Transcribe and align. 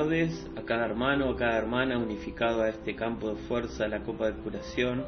a 0.00 0.62
cada 0.62 0.86
hermano, 0.86 1.28
a 1.28 1.36
cada 1.36 1.58
hermana 1.58 1.98
unificado 1.98 2.62
a 2.62 2.70
este 2.70 2.94
campo 2.94 3.34
de 3.34 3.36
fuerza 3.42 3.86
la 3.86 4.00
Copa 4.00 4.30
de 4.30 4.38
Curación 4.42 5.04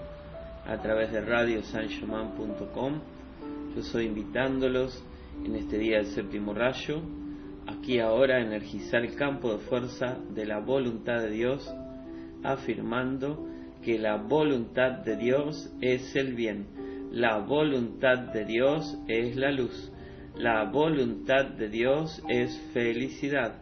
a 0.67 0.83
través 0.83 1.11
de 1.13 1.23
radiosanchoman.com. 1.23 3.01
Yo 3.75 3.83
soy 3.85 4.05
invitándolos 4.05 5.03
en 5.47 5.57
este 5.57 5.79
día 5.79 5.97
del 5.97 6.09
séptimo 6.09 6.53
rayo, 6.53 7.01
aquí 7.67 8.01
ahora 8.01 8.43
energizar 8.43 9.03
el 9.03 9.17
campo 9.17 9.55
de 9.55 9.61
fuerza 9.61 10.19
de 10.29 10.45
la 10.45 10.61
voluntad 10.61 11.23
de 11.23 11.31
Dios, 11.31 11.75
afirmando 12.45 13.49
que 13.83 13.99
la 13.99 14.17
voluntad 14.17 14.99
de 15.07 15.17
Dios 15.17 15.73
es 15.81 16.15
el 16.17 16.35
bien, 16.35 16.67
la 17.11 17.39
voluntad 17.39 18.31
de 18.35 18.45
Dios 18.45 18.99
es 19.09 19.37
la 19.37 19.53
luz, 19.53 19.91
la 20.37 20.65
voluntad 20.65 21.47
de 21.47 21.71
Dios 21.71 22.23
es 22.29 22.61
felicidad, 22.75 23.62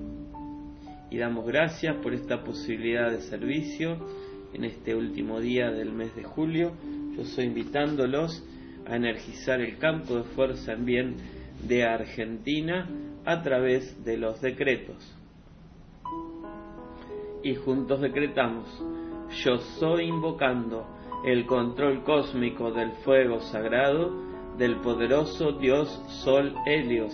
Y 1.11 1.17
damos 1.17 1.45
gracias 1.45 1.97
por 1.97 2.13
esta 2.13 2.43
posibilidad 2.43 3.11
de 3.11 3.21
servicio 3.21 3.97
en 4.53 4.63
este 4.63 4.95
último 4.95 5.39
día 5.39 5.69
del 5.69 5.91
mes 5.91 6.15
de 6.15 6.23
julio. 6.23 6.71
Yo 7.15 7.21
estoy 7.21 7.45
invitándolos 7.45 8.43
a 8.87 8.95
energizar 8.95 9.61
el 9.61 9.77
campo 9.77 10.15
de 10.15 10.23
fuerza 10.23 10.73
en 10.73 10.85
bien 10.85 11.15
de 11.67 11.83
Argentina 11.83 12.89
a 13.25 13.43
través 13.43 14.03
de 14.03 14.17
los 14.17 14.41
decretos. 14.41 15.17
y 17.43 17.55
juntos 17.55 18.01
decretamos, 18.01 18.67
yo 19.43 19.57
soy 19.79 20.05
invocando 20.05 20.85
el 21.25 21.45
control 21.45 22.03
cósmico 22.03 22.71
del 22.71 22.91
fuego 23.03 23.39
sagrado 23.41 24.11
del 24.57 24.79
poderoso 24.81 25.53
dios 25.53 25.89
Sol 26.23 26.53
Helios, 26.65 27.13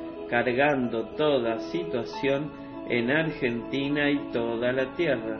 cargando 0.31 1.03
toda 1.17 1.59
situación 1.71 2.49
en 2.89 3.11
Argentina 3.11 4.09
y 4.09 4.31
toda 4.31 4.71
la 4.71 4.95
tierra. 4.95 5.37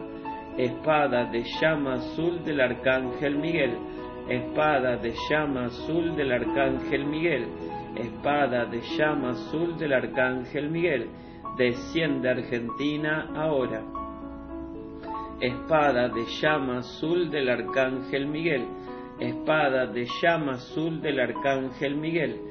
Espada 0.58 1.32
de 1.32 1.46
llama 1.62 1.94
azul 1.94 2.44
del 2.44 2.60
arcángel 2.60 3.38
Miguel, 3.38 3.72
espada 4.28 4.98
de 4.98 5.14
llama 5.30 5.68
azul 5.68 6.14
del 6.18 6.34
arcángel 6.34 7.06
Miguel, 7.06 7.46
espada 7.96 8.66
de 8.66 8.82
llama 8.98 9.30
azul 9.30 9.78
del 9.78 9.94
arcángel 9.94 10.70
Miguel, 10.70 11.08
desciende 11.58 12.30
Argentina 12.30 13.32
ahora. 13.34 13.82
Espada 15.40 16.10
de 16.10 16.26
llama 16.42 16.80
azul 16.80 17.32
del 17.32 17.50
arcángel 17.50 18.28
Miguel, 18.28 18.66
espada 19.20 19.88
de 19.88 20.06
llama 20.22 20.54
azul 20.54 21.02
del 21.02 21.18
arcángel 21.18 21.96
Miguel, 21.96 22.51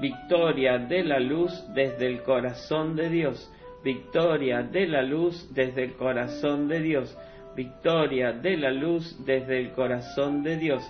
Victoria 0.00 0.78
de 0.78 1.04
la 1.04 1.20
luz 1.20 1.52
desde 1.74 2.06
el 2.06 2.22
corazón 2.22 2.96
de 2.96 3.08
Dios. 3.08 3.50
Victoria 3.84 4.62
de 4.62 4.86
la 4.86 5.02
luz 5.02 5.48
desde 5.54 5.84
el 5.84 5.94
corazón 5.94 6.68
de 6.68 6.80
Dios. 6.80 7.16
Victoria 7.54 8.32
de 8.32 8.56
la 8.56 8.72
luz 8.72 9.16
desde 9.24 9.60
el 9.60 9.72
corazón 9.72 10.42
de 10.42 10.56
Dios. 10.56 10.82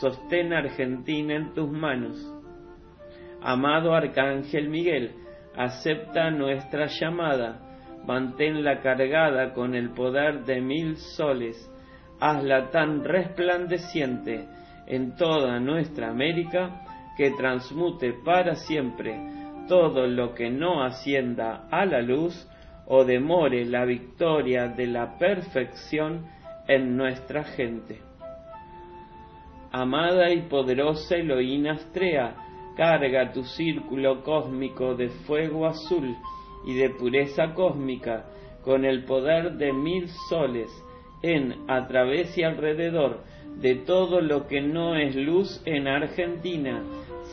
Sostén 0.00 0.52
Argentina 0.52 1.34
en 1.34 1.52
tus 1.52 1.70
manos. 1.70 2.16
Amado 3.42 3.94
Arcángel 3.94 4.68
Miguel, 4.68 5.12
acepta 5.54 6.30
nuestra 6.30 6.86
llamada, 6.86 7.60
manténla 8.06 8.80
cargada 8.80 9.52
con 9.52 9.74
el 9.74 9.90
poder 9.90 10.44
de 10.44 10.60
mil 10.60 10.96
soles, 10.96 11.56
hazla 12.18 12.70
tan 12.70 13.04
resplandeciente 13.04 14.46
en 14.86 15.14
toda 15.16 15.60
nuestra 15.60 16.10
América 16.10 16.85
que 17.16 17.30
transmute 17.32 18.12
para 18.12 18.54
siempre 18.54 19.18
todo 19.68 20.06
lo 20.06 20.34
que 20.34 20.50
no 20.50 20.82
ascienda 20.82 21.66
a 21.70 21.84
la 21.84 22.00
luz 22.00 22.48
o 22.86 23.04
demore 23.04 23.64
la 23.64 23.84
victoria 23.84 24.68
de 24.68 24.86
la 24.86 25.18
perfección 25.18 26.26
en 26.68 26.96
nuestra 26.96 27.44
gente. 27.44 28.00
Amada 29.72 30.32
y 30.32 30.42
poderosa 30.42 31.16
Elohim 31.16 31.66
Astrea, 31.66 32.34
carga 32.76 33.32
tu 33.32 33.42
círculo 33.42 34.22
cósmico 34.22 34.94
de 34.94 35.08
fuego 35.08 35.66
azul 35.66 36.14
y 36.66 36.74
de 36.74 36.90
pureza 36.90 37.54
cósmica 37.54 38.26
con 38.62 38.84
el 38.84 39.04
poder 39.04 39.52
de 39.54 39.72
mil 39.72 40.08
soles 40.28 40.70
en, 41.22 41.64
a 41.68 41.86
través 41.86 42.36
y 42.36 42.42
alrededor 42.42 43.22
de 43.60 43.76
todo 43.76 44.20
lo 44.20 44.46
que 44.46 44.60
no 44.60 44.96
es 44.96 45.14
luz 45.16 45.62
en 45.64 45.88
Argentina, 45.88 46.82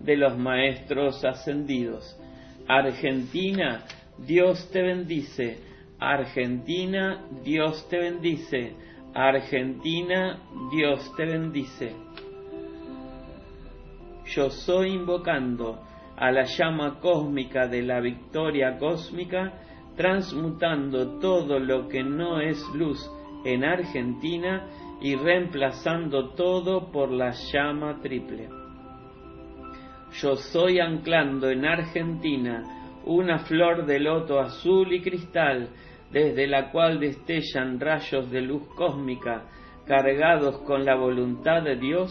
de 0.00 0.16
los 0.16 0.36
maestros 0.36 1.24
ascendidos. 1.24 2.16
Argentina, 2.68 3.84
Dios 4.18 4.70
te 4.70 4.82
bendice. 4.82 5.58
Argentina, 5.98 7.24
Dios 7.44 7.88
te 7.88 7.98
bendice. 7.98 8.74
Argentina, 9.14 10.38
Dios 10.70 11.12
te 11.16 11.24
bendice. 11.24 11.94
Yo 14.26 14.50
soy 14.50 14.90
invocando 14.90 15.80
a 16.16 16.30
la 16.30 16.44
llama 16.44 16.98
cósmica 17.00 17.68
de 17.68 17.82
la 17.82 18.00
victoria 18.00 18.76
cósmica, 18.78 19.52
transmutando 19.96 21.18
todo 21.18 21.58
lo 21.58 21.88
que 21.88 22.02
no 22.02 22.40
es 22.40 22.62
luz 22.74 23.10
en 23.44 23.64
Argentina 23.64 24.66
y 25.00 25.14
reemplazando 25.14 26.30
todo 26.30 26.90
por 26.90 27.10
la 27.10 27.32
llama 27.52 28.00
triple. 28.02 28.65
Yo 30.22 30.36
soy 30.36 30.78
anclando 30.80 31.50
en 31.50 31.66
Argentina 31.66 32.62
una 33.04 33.38
flor 33.40 33.84
de 33.84 34.00
loto 34.00 34.40
azul 34.40 34.90
y 34.92 35.02
cristal, 35.02 35.68
desde 36.10 36.46
la 36.46 36.70
cual 36.70 37.00
destellan 37.00 37.78
rayos 37.78 38.30
de 38.30 38.40
luz 38.40 38.62
cósmica, 38.74 39.44
cargados 39.86 40.58
con 40.62 40.86
la 40.86 40.94
voluntad 40.94 41.62
de 41.62 41.76
Dios 41.76 42.10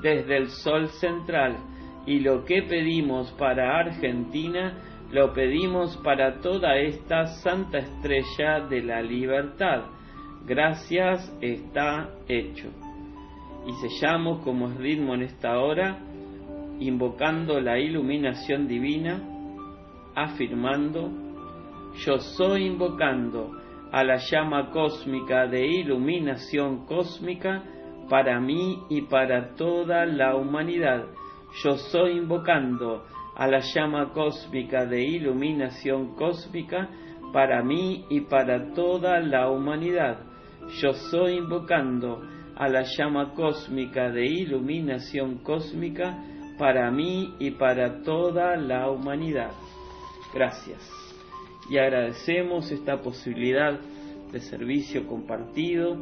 desde 0.00 0.36
el 0.36 0.48
sol 0.48 0.88
central. 1.00 1.56
Y 2.06 2.20
lo 2.20 2.44
que 2.44 2.62
pedimos 2.62 3.32
para 3.32 3.80
Argentina, 3.80 4.78
lo 5.10 5.32
pedimos 5.32 5.96
para 6.04 6.40
toda 6.40 6.78
esta 6.78 7.26
santa 7.26 7.78
estrella 7.78 8.60
de 8.68 8.82
la 8.82 9.02
libertad. 9.02 9.86
Gracias 10.46 11.36
está 11.40 12.10
hecho. 12.28 12.68
Y 13.66 13.72
sellamos 13.88 14.42
como 14.44 14.68
es 14.68 14.76
ritmo 14.76 15.14
en 15.14 15.22
esta 15.22 15.58
hora, 15.58 15.98
invocando 16.80 17.60
la 17.60 17.78
iluminación 17.78 18.66
divina, 18.66 19.22
afirmando, 20.14 21.10
yo 22.04 22.18
soy 22.18 22.66
invocando 22.66 23.50
a 23.92 24.04
la 24.04 24.16
llama 24.16 24.70
cósmica 24.70 25.46
de 25.46 25.66
iluminación 25.66 26.86
cósmica 26.86 27.62
para 28.08 28.40
mí 28.40 28.78
y 28.88 29.02
para 29.02 29.54
toda 29.54 30.06
la 30.06 30.36
humanidad. 30.36 31.06
Yo 31.62 31.76
soy 31.76 32.12
invocando 32.12 33.04
a 33.36 33.46
la 33.46 33.60
llama 33.60 34.12
cósmica 34.12 34.86
de 34.86 35.02
iluminación 35.02 36.14
cósmica 36.14 36.88
para 37.32 37.62
mí 37.62 38.04
y 38.08 38.22
para 38.22 38.72
toda 38.72 39.20
la 39.20 39.50
humanidad. 39.50 40.20
Yo 40.80 40.92
soy 40.92 41.34
invocando 41.34 42.22
a 42.56 42.68
la 42.68 42.84
llama 42.96 43.34
cósmica 43.34 44.10
de 44.10 44.26
iluminación 44.26 45.38
cósmica 45.38 46.22
para 46.60 46.90
mí 46.90 47.34
y 47.38 47.52
para 47.52 48.02
toda 48.02 48.54
la 48.54 48.90
humanidad. 48.90 49.52
Gracias. 50.34 50.78
Y 51.70 51.78
agradecemos 51.78 52.70
esta 52.70 53.00
posibilidad 53.00 53.80
de 54.30 54.40
servicio 54.40 55.06
compartido 55.06 55.96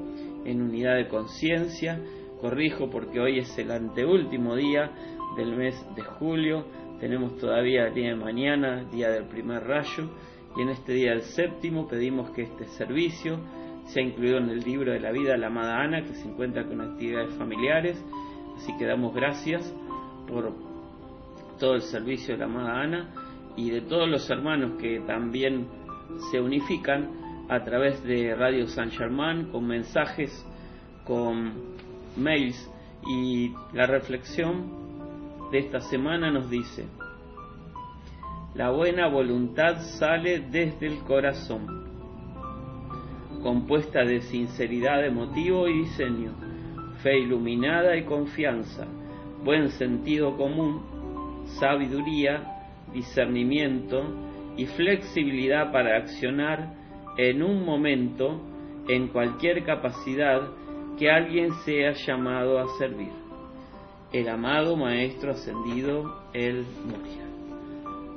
en 0.45 0.61
unidad 0.61 0.97
de 0.97 1.07
conciencia. 1.07 2.01
Corrijo 2.41 2.91
porque 2.91 3.21
hoy 3.21 3.39
es 3.39 3.57
el 3.57 3.71
anteúltimo 3.71 4.57
día 4.57 4.91
del 5.37 5.57
mes 5.57 5.81
de 5.95 6.03
julio. 6.03 6.65
Tenemos 6.99 7.39
todavía 7.39 7.87
el 7.87 7.95
día 7.95 8.09
de 8.09 8.17
mañana, 8.17 8.85
día 8.91 9.11
del 9.11 9.27
primer 9.27 9.63
rayo. 9.63 10.11
Y 10.57 10.63
en 10.63 10.71
este 10.71 10.93
día 10.93 11.11
del 11.11 11.23
séptimo 11.23 11.87
pedimos 11.87 12.33
que 12.33 12.43
este 12.43 12.65
servicio 12.65 13.39
sea 13.87 14.03
incluido 14.03 14.39
en 14.39 14.49
el 14.49 14.59
libro 14.59 14.91
de 14.91 14.99
la 14.99 15.13
vida 15.13 15.33
de 15.33 15.39
la 15.39 15.47
amada 15.47 15.79
Ana, 15.79 16.03
que 16.03 16.15
se 16.15 16.29
encuentra 16.29 16.65
con 16.65 16.81
actividades 16.81 17.33
familiares. 17.35 18.05
Así 18.57 18.77
que 18.77 18.87
damos 18.87 19.15
gracias 19.15 19.73
por 20.29 20.53
todo 21.59 21.75
el 21.75 21.83
servicio 21.83 22.35
de 22.35 22.39
la 22.39 22.45
amada 22.45 22.81
Ana 22.83 23.09
y 23.57 23.71
de 23.71 23.81
todos 23.81 24.09
los 24.09 24.29
hermanos 24.31 24.73
que 24.81 25.01
también 25.01 25.67
se 26.31 26.41
unifican 26.41 27.47
a 27.49 27.65
través 27.65 28.03
de 28.05 28.35
Radio 28.35 28.67
San 28.69 28.91
Germán 28.91 29.51
con 29.51 29.67
mensajes, 29.67 30.47
con 31.05 31.53
mails. 32.17 32.71
Y 33.09 33.53
la 33.73 33.87
reflexión 33.87 35.51
de 35.51 35.59
esta 35.59 35.81
semana 35.81 36.31
nos 36.31 36.51
dice, 36.51 36.87
la 38.55 38.71
buena 38.71 39.09
voluntad 39.09 39.81
sale 39.99 40.41
desde 40.41 40.87
el 40.87 40.99
corazón, 41.05 41.87
compuesta 43.43 44.05
de 44.05 44.21
sinceridad 44.23 45.01
de 45.01 45.11
motivo 45.11 45.69
y 45.69 45.85
diseño, 45.85 46.33
fe 47.03 47.19
iluminada 47.21 47.97
y 47.97 48.05
confianza, 48.05 48.87
buen 49.45 49.71
sentido 49.71 50.37
común, 50.37 51.45
sabiduría, 51.59 52.59
discernimiento 52.93 54.03
y 54.57 54.67
flexibilidad 54.67 55.73
para 55.73 55.97
accionar 55.97 56.75
en 57.17 57.43
un 57.43 57.65
momento 57.65 58.41
en 58.89 59.09
cualquier 59.09 59.65
capacidad 59.65 60.49
que 60.99 61.11
alguien 61.11 61.53
sea 61.65 61.93
llamado 61.93 62.59
a 62.59 62.67
servir. 62.79 63.13
El 64.13 64.29
amado 64.29 64.77
Maestro 64.77 65.33
Ascendido, 65.33 66.23
el 66.33 66.65
Moria. 66.87 67.29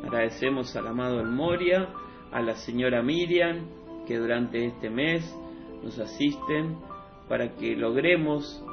Agradecemos 0.03 0.75
al 0.75 0.87
amado 0.87 1.19
El 1.19 1.27
Moria, 1.27 1.89
a 2.31 2.41
la 2.41 2.55
señora 2.55 3.03
Miriam, 3.03 3.65
que 4.07 4.17
durante 4.17 4.65
este 4.65 4.89
mes 4.89 5.23
nos 5.83 5.99
asisten 5.99 6.77
para 7.27 7.55
que 7.55 7.75
logremos 7.75 8.63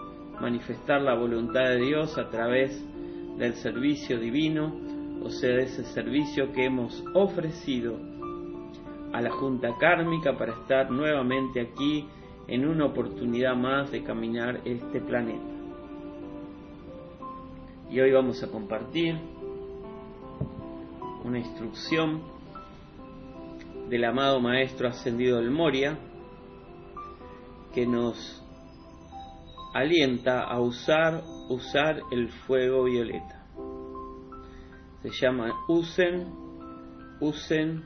manifestar 0.40 1.00
la 1.02 1.14
voluntad 1.14 1.64
de 1.64 1.78
Dios 1.78 2.16
a 2.18 2.28
través 2.30 2.84
del 3.38 3.54
servicio 3.54 4.18
divino, 4.18 4.74
o 5.22 5.30
sea, 5.30 5.50
de 5.50 5.62
ese 5.64 5.84
servicio 5.84 6.52
que 6.52 6.64
hemos 6.64 7.04
ofrecido 7.14 7.96
a 9.12 9.20
la 9.20 9.30
Junta 9.30 9.76
Kármica 9.78 10.36
para 10.36 10.52
estar 10.52 10.90
nuevamente 10.90 11.60
aquí 11.60 12.06
en 12.46 12.66
una 12.66 12.86
oportunidad 12.86 13.56
más 13.56 13.90
de 13.90 14.02
caminar 14.02 14.60
este 14.64 15.00
planeta. 15.00 15.44
Y 17.90 18.00
hoy 18.00 18.12
vamos 18.12 18.42
a 18.42 18.50
compartir 18.50 19.18
una 21.24 21.38
instrucción 21.38 22.22
del 23.88 24.04
amado 24.04 24.40
Maestro 24.40 24.88
Ascendido 24.88 25.38
del 25.38 25.50
Moria 25.50 25.98
que 27.74 27.86
nos 27.86 28.44
alienta 29.78 30.42
a 30.42 30.60
usar, 30.60 31.22
usar 31.48 32.00
el 32.10 32.28
fuego 32.30 32.84
violeta. 32.84 33.46
Se 35.02 35.10
llama 35.10 35.52
usen, 35.68 36.26
usen 37.20 37.84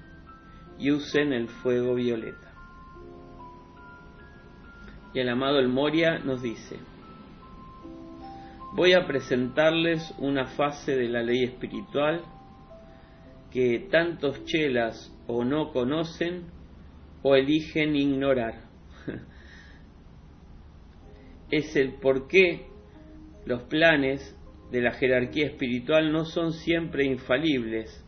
y 0.78 0.90
usen 0.90 1.32
el 1.32 1.49
fuego 1.49 1.94
violeta. 1.94 2.52
Y 5.14 5.20
el 5.20 5.28
amado 5.28 5.58
El 5.58 5.68
Moria 5.68 6.18
nos 6.20 6.40
dice, 6.40 6.78
voy 8.75 8.94
a 8.94 9.06
presentarles 9.06 10.14
una 10.18 10.46
fase 10.46 10.96
de 10.96 11.08
la 11.08 11.22
ley 11.22 11.44
espiritual 11.44 12.22
que 13.50 13.88
tantos 13.90 14.42
chelas 14.46 15.12
o 15.26 15.44
no 15.44 15.72
conocen 15.72 16.46
o 17.22 17.37
eligen 17.37 17.94
ignorar. 17.94 18.71
Es 21.52 21.76
el 21.76 21.94
por 21.97 22.26
qué 22.28 22.66
los 23.44 23.62
planes 23.64 24.37
de 24.71 24.80
la 24.80 24.92
jerarquía 24.92 25.47
espiritual 25.47 26.11
no 26.11 26.25
son 26.25 26.54
siempre 26.54 27.04
infalibles 27.04 28.04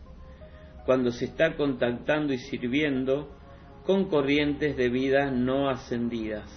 cuando 0.87 1.11
se 1.13 1.27
está 1.27 1.55
contactando 1.55 2.33
y 2.33 2.39
sirviendo 2.39 3.37
con 3.85 4.09
corrientes 4.09 4.79
de 4.79 4.89
vida 4.89 5.31
no 5.31 5.69
ascendidas. 5.69 6.51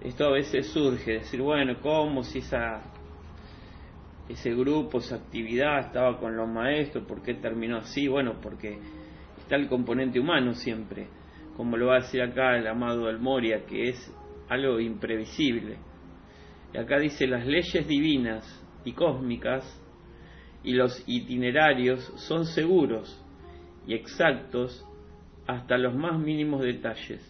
Esto 0.00 0.26
a 0.26 0.32
veces 0.32 0.68
surge, 0.68 1.12
decir, 1.12 1.42
bueno, 1.42 1.80
¿cómo 1.82 2.22
si 2.22 2.38
esa, 2.38 2.80
ese 4.26 4.54
grupo, 4.54 4.98
esa 4.98 5.16
actividad 5.16 5.80
estaba 5.80 6.18
con 6.18 6.34
los 6.34 6.48
maestros? 6.48 7.04
¿Por 7.04 7.22
qué 7.22 7.34
terminó 7.34 7.76
así? 7.76 8.08
Bueno, 8.08 8.36
porque 8.40 8.78
está 9.38 9.56
el 9.56 9.68
componente 9.68 10.18
humano 10.18 10.54
siempre, 10.54 11.08
como 11.58 11.76
lo 11.76 11.88
va 11.88 11.96
a 11.96 12.00
decir 12.00 12.22
acá 12.22 12.56
el 12.56 12.66
amado 12.66 13.06
del 13.06 13.18
Moria, 13.18 13.66
que 13.66 13.90
es 13.90 14.14
algo 14.48 14.80
imprevisible. 14.80 15.76
Y 16.72 16.78
acá 16.78 16.98
dice, 16.98 17.26
las 17.26 17.46
leyes 17.46 17.86
divinas 17.86 18.44
y 18.84 18.92
cósmicas 18.92 19.64
y 20.62 20.72
los 20.72 21.02
itinerarios 21.06 22.00
son 22.16 22.44
seguros 22.44 23.24
y 23.86 23.94
exactos 23.94 24.84
hasta 25.46 25.78
los 25.78 25.94
más 25.94 26.18
mínimos 26.18 26.62
detalles. 26.62 27.24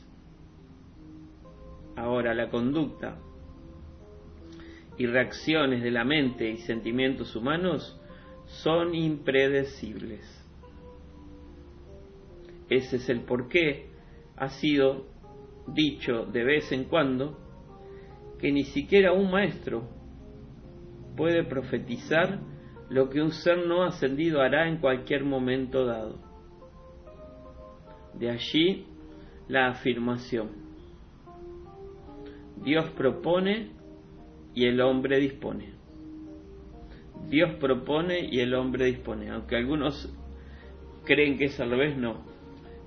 Ahora, 1.97 2.35
la 2.35 2.49
conducta 2.49 3.19
y 4.97 5.07
reacciones 5.07 5.83
de 5.83 5.91
la 5.91 6.05
mente 6.05 6.51
y 6.51 6.59
sentimientos 6.59 7.35
humanos 7.37 8.01
son 8.47 8.95
impredecibles. 8.95 10.21
Ese 12.69 12.97
es 12.97 13.09
el 13.09 13.23
por 13.23 13.49
qué 13.49 13.91
ha 14.37 14.49
sido 14.51 15.07
dicho 15.75 16.27
de 16.27 16.45
vez 16.45 16.71
en 16.73 16.85
cuando 16.85 17.39
que 18.39 18.53
ni 18.53 18.65
siquiera 18.65 19.13
un 19.13 19.31
maestro 19.31 19.89
puede 21.17 21.45
profetizar 21.45 22.39
lo 22.89 23.11
que 23.11 23.21
un 23.21 23.33
ser 23.33 23.67
no 23.67 23.83
ascendido 23.83 24.41
hará 24.41 24.69
en 24.69 24.79
cualquier 24.79 25.25
momento 25.25 25.85
dado. 25.85 26.21
De 28.15 28.31
allí 28.31 28.87
la 29.49 29.69
afirmación. 29.69 30.51
Dios 32.65 32.91
propone 32.91 33.71
y 34.55 34.67
el 34.67 34.81
hombre 34.81 35.19
dispone. 35.19 35.73
Dios 37.29 37.55
propone 37.61 38.29
y 38.31 38.41
el 38.41 38.55
hombre 38.55 38.87
dispone. 38.87 39.31
Aunque 39.31 39.57
algunos 39.57 40.15
creen 41.05 41.37
que 41.37 41.47
es 41.47 41.61
al 41.61 41.71
revés, 41.71 41.97
no. 41.97 42.25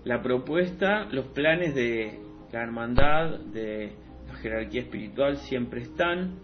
La 0.04 0.22
propuesta, 0.22 1.06
los 1.12 1.28
planes 1.28 1.76
de 1.76 2.20
la 2.52 2.64
hermandad, 2.64 3.40
de 3.40 3.94
la 4.28 4.36
jerarquía 4.36 4.82
espiritual 4.82 5.38
siempre 5.38 5.82
están 5.82 6.40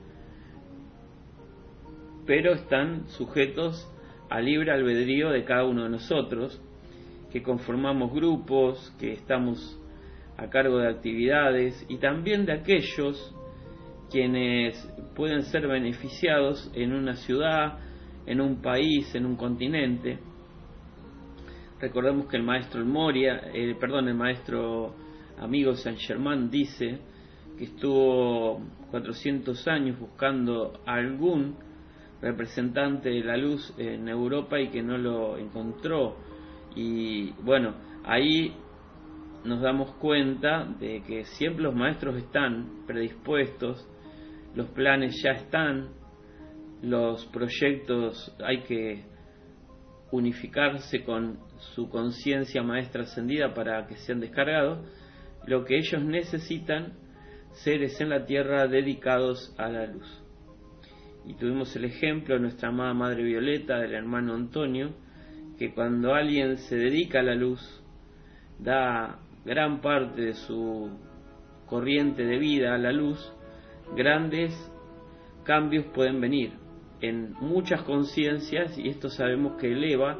pero 2.28 2.54
están 2.54 3.08
sujetos 3.08 3.90
a 4.30 4.42
libre 4.42 4.72
albedrío 4.72 5.30
de 5.30 5.46
cada 5.46 5.64
uno 5.64 5.84
de 5.84 5.90
nosotros, 5.90 6.62
que 7.32 7.42
conformamos 7.42 8.14
grupos, 8.14 8.94
que 9.00 9.14
estamos 9.14 9.80
a 10.36 10.50
cargo 10.50 10.78
de 10.78 10.90
actividades 10.90 11.86
y 11.88 11.98
también 11.98 12.46
de 12.46 12.52
aquellos 12.52 13.34
quienes 14.12 14.76
pueden 15.16 15.44
ser 15.44 15.68
beneficiados 15.68 16.70
en 16.76 16.94
una 16.94 17.16
ciudad, 17.16 17.80
en 18.26 18.42
un 18.42 18.62
país, 18.62 19.16
en 19.16 19.26
un 19.26 19.38
continente. 19.38 20.20
Recordemos 21.80 22.28
que 22.28 22.38
el 22.38 22.44
maestro 22.44 22.86
Moria, 22.86 23.42
eh, 23.54 23.76
perdón, 23.80 24.10
el 24.10 24.16
maestro 24.16 24.94
amigo 25.40 25.74
Saint 25.76 26.00
Germain 26.00 26.50
dice 26.50 27.00
que 27.58 27.66
estuvo 27.66 28.62
400 28.92 29.68
años 29.68 30.00
buscando 30.00 30.80
algún 30.86 31.58
representante 32.22 33.10
de 33.10 33.24
la 33.24 33.38
luz 33.38 33.74
en 33.78 34.08
Europa 34.08 34.60
y 34.60 34.70
que 34.70 34.82
no 34.82 34.98
lo 34.98 35.38
encontró. 35.38 36.18
Y 36.76 37.32
bueno, 37.44 37.76
ahí 38.04 38.54
nos 39.44 39.62
damos 39.62 39.92
cuenta 39.96 40.66
de 40.80 41.02
que 41.04 41.26
siempre 41.26 41.64
los 41.64 41.76
maestros 41.76 42.18
están 42.18 42.86
predispuestos, 42.86 43.88
los 44.56 44.68
planes 44.70 45.22
ya 45.24 45.32
están, 45.32 45.90
los 46.82 47.26
proyectos 47.28 48.36
hay 48.44 48.62
que 48.64 49.06
unificarse 50.12 51.04
con 51.04 51.40
su 51.76 51.90
conciencia 51.90 52.64
maestra 52.64 53.04
ascendida 53.04 53.54
para 53.54 53.88
que 53.88 53.96
sean 53.98 54.20
descargados, 54.20 54.80
lo 55.48 55.64
que 55.66 55.78
ellos 55.78 56.04
necesitan 56.04 56.94
seres 57.52 58.00
en 58.02 58.10
la 58.10 58.26
tierra 58.26 58.68
dedicados 58.68 59.56
a 59.58 59.70
la 59.70 59.88
luz. 59.88 60.24
Y 61.26 61.34
tuvimos 61.34 61.76
el 61.76 61.86
ejemplo 61.86 62.36
de 62.36 62.42
nuestra 62.42 62.70
amada 62.70 62.94
Madre 62.94 63.24
Violeta, 63.24 63.80
del 63.80 63.94
hermano 63.94 64.36
Antonio, 64.36 64.92
que 65.58 65.74
cuando 65.74 66.14
alguien 66.14 66.58
se 66.58 66.76
dedica 66.76 67.20
a 67.20 67.24
la 67.24 67.36
luz, 67.36 67.62
da 68.60 69.20
gran 69.44 69.82
parte 69.82 70.22
de 70.22 70.34
su 70.34 70.90
corriente 71.66 72.24
de 72.24 72.38
vida 72.38 72.76
a 72.76 72.78
la 72.78 72.92
luz, 72.92 73.20
grandes 73.96 74.54
cambios 75.44 75.86
pueden 75.86 76.22
venir 76.22 76.52
en 77.02 77.34
muchas 77.40 77.84
conciencias 77.84 78.78
y 78.78 78.90
esto 78.90 79.10
sabemos 79.10 79.60
que 79.60 79.72
eleva 79.72 80.20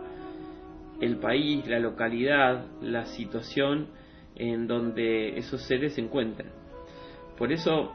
el 1.02 1.18
país, 1.18 1.66
la 1.68 1.80
localidad, 1.80 2.66
la 2.82 3.06
situación 3.06 3.88
en 4.38 4.68
donde 4.68 5.38
esos 5.38 5.62
seres 5.64 5.96
se 5.96 6.02
encuentran. 6.02 6.52
Por 7.38 7.52
eso 7.52 7.92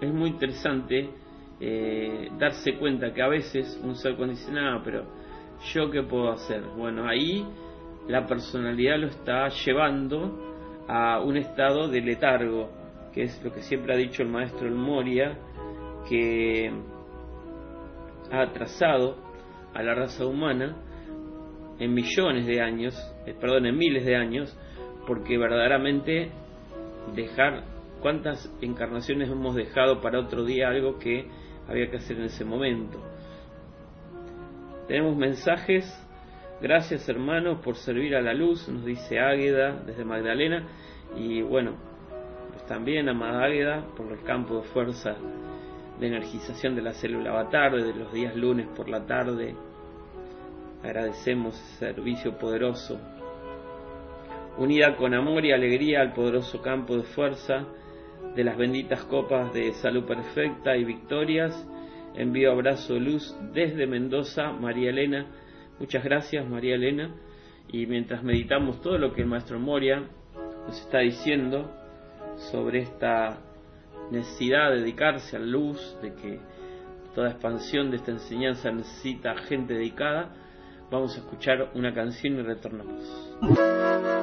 es 0.00 0.12
muy 0.12 0.30
interesante 0.30 1.10
eh, 1.60 2.30
darse 2.38 2.74
cuenta 2.74 3.12
que 3.12 3.22
a 3.22 3.28
veces 3.28 3.78
un 3.82 3.94
ser 3.94 4.16
condicionado, 4.16 4.82
pero 4.82 5.04
yo 5.72 5.90
qué 5.90 6.02
puedo 6.02 6.30
hacer? 6.30 6.62
Bueno, 6.76 7.06
ahí 7.06 7.46
la 8.08 8.26
personalidad 8.26 8.98
lo 8.98 9.08
está 9.08 9.48
llevando 9.48 10.84
a 10.88 11.20
un 11.20 11.36
estado 11.36 11.88
de 11.88 12.00
letargo, 12.00 12.70
que 13.12 13.22
es 13.22 13.42
lo 13.44 13.52
que 13.52 13.62
siempre 13.62 13.94
ha 13.94 13.96
dicho 13.96 14.22
el 14.22 14.28
maestro 14.28 14.66
El 14.66 14.74
Moria, 14.74 15.38
que 16.08 16.72
ha 18.32 18.40
atrasado 18.40 19.16
a 19.74 19.82
la 19.82 19.94
raza 19.94 20.24
humana 20.26 20.76
en 21.78 21.94
millones 21.94 22.46
de 22.46 22.60
años, 22.60 22.94
eh, 23.26 23.34
perdón, 23.38 23.66
en 23.66 23.76
miles 23.76 24.04
de 24.04 24.16
años, 24.16 24.56
porque 25.10 25.36
verdaderamente 25.38 26.30
dejar 27.16 27.64
cuántas 28.00 28.48
encarnaciones 28.60 29.28
hemos 29.28 29.56
dejado 29.56 30.00
para 30.00 30.20
otro 30.20 30.44
día 30.44 30.68
algo 30.68 31.00
que 31.00 31.26
había 31.66 31.90
que 31.90 31.96
hacer 31.96 32.16
en 32.18 32.26
ese 32.26 32.44
momento. 32.44 33.02
Tenemos 34.86 35.16
mensajes. 35.16 35.84
Gracias 36.62 37.08
hermanos 37.08 37.58
por 37.60 37.74
servir 37.74 38.14
a 38.14 38.22
la 38.22 38.34
luz, 38.34 38.68
nos 38.68 38.84
dice 38.84 39.18
Águeda 39.18 39.82
desde 39.84 40.04
Magdalena. 40.04 40.68
Y 41.16 41.42
bueno, 41.42 41.72
pues 42.52 42.64
también 42.66 43.08
amada 43.08 43.46
Águeda 43.46 43.84
por 43.96 44.12
el 44.12 44.22
campo 44.22 44.58
de 44.58 44.62
fuerza 44.62 45.16
de 45.98 46.06
energización 46.06 46.76
de 46.76 46.82
la 46.82 46.92
célula 46.92 47.30
avatar 47.30 47.72
de 47.74 47.94
los 47.94 48.12
días 48.12 48.36
lunes 48.36 48.68
por 48.76 48.88
la 48.88 49.04
tarde. 49.06 49.56
Agradecemos 50.84 51.56
ese 51.56 51.94
servicio 51.94 52.38
poderoso. 52.38 53.19
Unida 54.60 54.94
con 54.94 55.14
amor 55.14 55.46
y 55.46 55.52
alegría 55.52 56.02
al 56.02 56.12
poderoso 56.12 56.60
campo 56.60 56.94
de 56.94 57.04
fuerza 57.04 57.64
de 58.36 58.44
las 58.44 58.58
benditas 58.58 59.02
copas 59.04 59.54
de 59.54 59.72
salud 59.72 60.04
perfecta 60.04 60.76
y 60.76 60.84
victorias, 60.84 61.66
envío 62.14 62.52
abrazo 62.52 62.92
de 62.92 63.00
luz 63.00 63.34
desde 63.54 63.86
Mendoza, 63.86 64.52
María 64.52 64.90
Elena. 64.90 65.26
Muchas 65.78 66.04
gracias, 66.04 66.46
María 66.46 66.74
Elena. 66.74 67.10
Y 67.72 67.86
mientras 67.86 68.22
meditamos 68.22 68.82
todo 68.82 68.98
lo 68.98 69.14
que 69.14 69.22
el 69.22 69.28
maestro 69.28 69.58
Moria 69.58 70.02
nos 70.66 70.78
está 70.78 70.98
diciendo 70.98 71.74
sobre 72.52 72.80
esta 72.80 73.38
necesidad 74.10 74.72
de 74.72 74.80
dedicarse 74.80 75.36
a 75.36 75.38
la 75.38 75.46
luz, 75.46 75.96
de 76.02 76.12
que 76.12 76.38
toda 77.14 77.30
expansión 77.30 77.90
de 77.90 77.96
esta 77.96 78.10
enseñanza 78.10 78.70
necesita 78.70 79.34
gente 79.36 79.72
dedicada, 79.72 80.34
vamos 80.90 81.16
a 81.16 81.20
escuchar 81.20 81.70
una 81.74 81.94
canción 81.94 82.34
y 82.34 82.42
retornamos. 82.42 84.19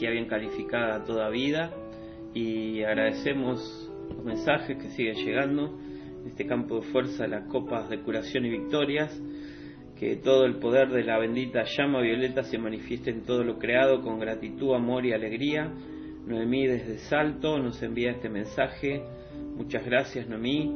Energía 0.00 0.10
bien 0.10 0.26
calificada 0.26 1.04
toda 1.04 1.28
vida 1.28 1.70
y 2.32 2.82
agradecemos 2.82 3.90
los 4.08 4.24
mensajes 4.24 4.76
que 4.78 4.88
siguen 4.90 5.16
llegando 5.16 5.78
en 6.22 6.26
este 6.26 6.46
campo 6.46 6.76
de 6.76 6.82
fuerza 6.90 7.26
las 7.26 7.46
copas 7.48 7.88
de 7.90 8.00
curación 8.00 8.46
y 8.46 8.50
victorias, 8.50 9.10
que 9.98 10.16
todo 10.16 10.46
el 10.46 10.56
poder 10.56 10.88
de 10.88 11.04
la 11.04 11.18
bendita 11.18 11.64
llama 11.76 12.00
violeta 12.00 12.44
se 12.44 12.56
manifieste 12.58 13.10
en 13.10 13.24
todo 13.24 13.44
lo 13.44 13.58
creado 13.58 14.00
con 14.00 14.18
gratitud, 14.18 14.74
amor 14.74 15.04
y 15.04 15.12
alegría. 15.12 15.70
Noemí 16.26 16.66
desde 16.66 16.98
Salto 16.98 17.58
nos 17.58 17.82
envía 17.82 18.12
este 18.12 18.28
mensaje. 18.28 19.02
Muchas 19.56 19.84
gracias 19.84 20.26
Noemí. 20.28 20.70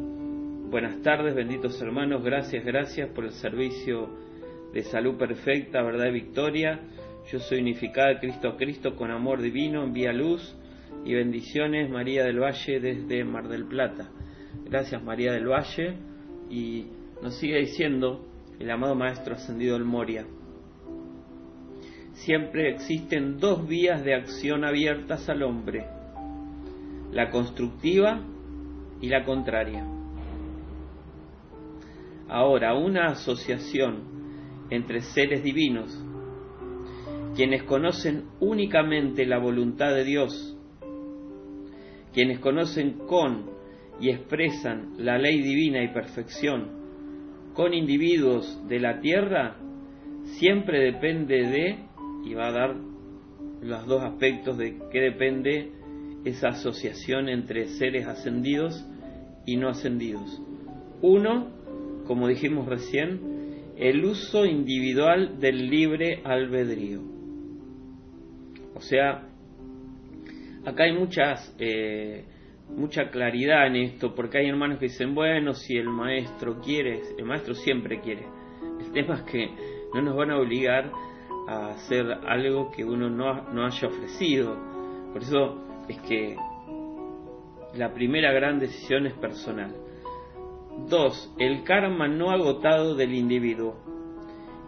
Buenas 0.70 1.00
tardes, 1.02 1.34
benditos 1.34 1.80
hermanos, 1.80 2.22
gracias, 2.22 2.64
gracias 2.64 3.08
por 3.10 3.24
el 3.24 3.32
servicio 3.32 4.08
de 4.72 4.82
salud 4.82 5.16
perfecta, 5.16 5.82
verdad 5.82 6.12
victoria. 6.12 6.80
Yo 7.30 7.38
soy 7.38 7.60
unificada 7.60 8.20
Cristo 8.20 8.48
a 8.48 8.56
Cristo 8.56 8.96
con 8.96 9.10
amor 9.10 9.40
divino, 9.40 9.82
envía 9.82 10.12
luz 10.12 10.54
y 11.06 11.14
bendiciones 11.14 11.88
María 11.88 12.22
del 12.22 12.38
Valle 12.38 12.80
desde 12.80 13.24
Mar 13.24 13.48
del 13.48 13.64
Plata. 13.64 14.10
Gracias 14.66 15.02
María 15.02 15.32
del 15.32 15.48
Valle 15.48 15.96
y 16.50 16.86
nos 17.22 17.34
sigue 17.36 17.60
diciendo 17.60 18.26
el 18.58 18.70
amado 18.70 18.94
Maestro 18.94 19.34
Ascendido 19.34 19.74
del 19.74 19.86
Moria. 19.86 20.26
Siempre 22.12 22.70
existen 22.70 23.38
dos 23.38 23.66
vías 23.66 24.04
de 24.04 24.14
acción 24.14 24.62
abiertas 24.62 25.26
al 25.30 25.42
hombre, 25.42 25.86
la 27.10 27.30
constructiva 27.30 28.20
y 29.00 29.08
la 29.08 29.24
contraria. 29.24 29.82
Ahora, 32.28 32.74
una 32.74 33.08
asociación 33.08 34.66
entre 34.70 35.00
seres 35.00 35.42
divinos, 35.42 36.04
quienes 37.34 37.64
conocen 37.64 38.24
únicamente 38.40 39.26
la 39.26 39.38
voluntad 39.38 39.94
de 39.94 40.04
Dios, 40.04 40.56
quienes 42.12 42.38
conocen 42.38 42.98
con 43.06 43.50
y 44.00 44.10
expresan 44.10 44.94
la 44.98 45.18
ley 45.18 45.42
divina 45.42 45.82
y 45.82 45.88
perfección, 45.88 46.84
con 47.54 47.74
individuos 47.74 48.60
de 48.68 48.80
la 48.80 49.00
tierra, 49.00 49.56
siempre 50.38 50.80
depende 50.80 51.46
de, 51.46 51.78
y 52.24 52.34
va 52.34 52.48
a 52.48 52.52
dar 52.52 52.76
los 53.62 53.86
dos 53.86 54.02
aspectos 54.02 54.58
de 54.58 54.78
qué 54.90 55.00
depende 55.00 55.72
esa 56.24 56.48
asociación 56.48 57.28
entre 57.28 57.66
seres 57.66 58.06
ascendidos 58.06 58.84
y 59.46 59.56
no 59.56 59.68
ascendidos. 59.68 60.42
Uno, 61.02 61.50
como 62.06 62.28
dijimos 62.28 62.66
recién, 62.66 63.72
el 63.76 64.04
uso 64.04 64.44
individual 64.44 65.38
del 65.40 65.68
libre 65.68 66.20
albedrío. 66.24 67.13
O 68.74 68.80
sea, 68.80 69.22
acá 70.64 70.84
hay 70.84 70.92
muchas, 70.92 71.54
eh, 71.58 72.24
mucha 72.68 73.10
claridad 73.10 73.66
en 73.66 73.76
esto, 73.76 74.14
porque 74.14 74.38
hay 74.38 74.48
hermanos 74.48 74.78
que 74.78 74.86
dicen, 74.86 75.14
bueno, 75.14 75.54
si 75.54 75.76
el 75.76 75.88
maestro 75.88 76.60
quiere, 76.60 77.02
el 77.16 77.24
maestro 77.24 77.54
siempre 77.54 78.00
quiere. 78.00 78.26
El 78.80 78.92
tema 78.92 79.14
es 79.14 79.22
que 79.22 79.50
no 79.94 80.02
nos 80.02 80.16
van 80.16 80.30
a 80.30 80.38
obligar 80.38 80.90
a 81.48 81.68
hacer 81.68 82.06
algo 82.26 82.70
que 82.70 82.84
uno 82.84 83.08
no, 83.10 83.52
no 83.52 83.66
haya 83.66 83.88
ofrecido. 83.88 84.56
Por 85.12 85.22
eso 85.22 85.84
es 85.88 85.98
que 86.00 86.36
la 87.76 87.92
primera 87.92 88.32
gran 88.32 88.58
decisión 88.58 89.06
es 89.06 89.14
personal. 89.14 89.74
2. 90.88 91.34
El 91.38 91.62
karma 91.62 92.08
no 92.08 92.30
agotado 92.30 92.94
del 92.94 93.14
individuo, 93.14 93.76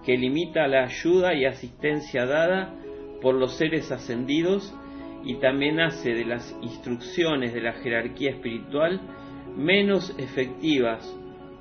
que 0.04 0.16
limita 0.16 0.68
la 0.68 0.84
ayuda 0.84 1.34
y 1.34 1.44
asistencia 1.44 2.26
dada 2.26 2.74
por 3.26 3.34
los 3.34 3.56
seres 3.56 3.90
ascendidos 3.90 4.72
y 5.24 5.40
también 5.40 5.80
hace 5.80 6.10
de 6.10 6.24
las 6.24 6.56
instrucciones 6.62 7.52
de 7.52 7.60
la 7.60 7.72
jerarquía 7.72 8.30
espiritual 8.30 9.00
menos 9.56 10.14
efectivas 10.16 11.04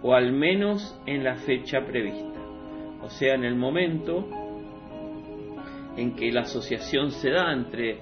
o 0.04 0.14
al 0.14 0.32
menos 0.32 0.96
en 1.08 1.24
la 1.24 1.38
fecha 1.38 1.84
prevista. 1.84 2.40
O 3.02 3.10
sea, 3.10 3.34
en 3.34 3.46
el 3.46 3.56
momento 3.56 4.28
en 5.98 6.16
que 6.16 6.32
la 6.32 6.42
asociación 6.42 7.10
se 7.10 7.32
da 7.32 7.52
entre 7.52 7.98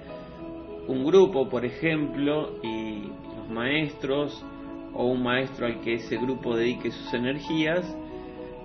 un 0.86 1.02
grupo, 1.02 1.48
por 1.48 1.64
ejemplo, 1.64 2.58
y 2.62 3.04
los 3.34 3.48
maestros 3.48 4.44
o 4.92 5.06
un 5.06 5.22
maestro 5.22 5.64
al 5.64 5.80
que 5.80 5.94
ese 5.94 6.18
grupo 6.18 6.54
dedique 6.54 6.90
sus 6.90 7.14
energías, 7.14 7.96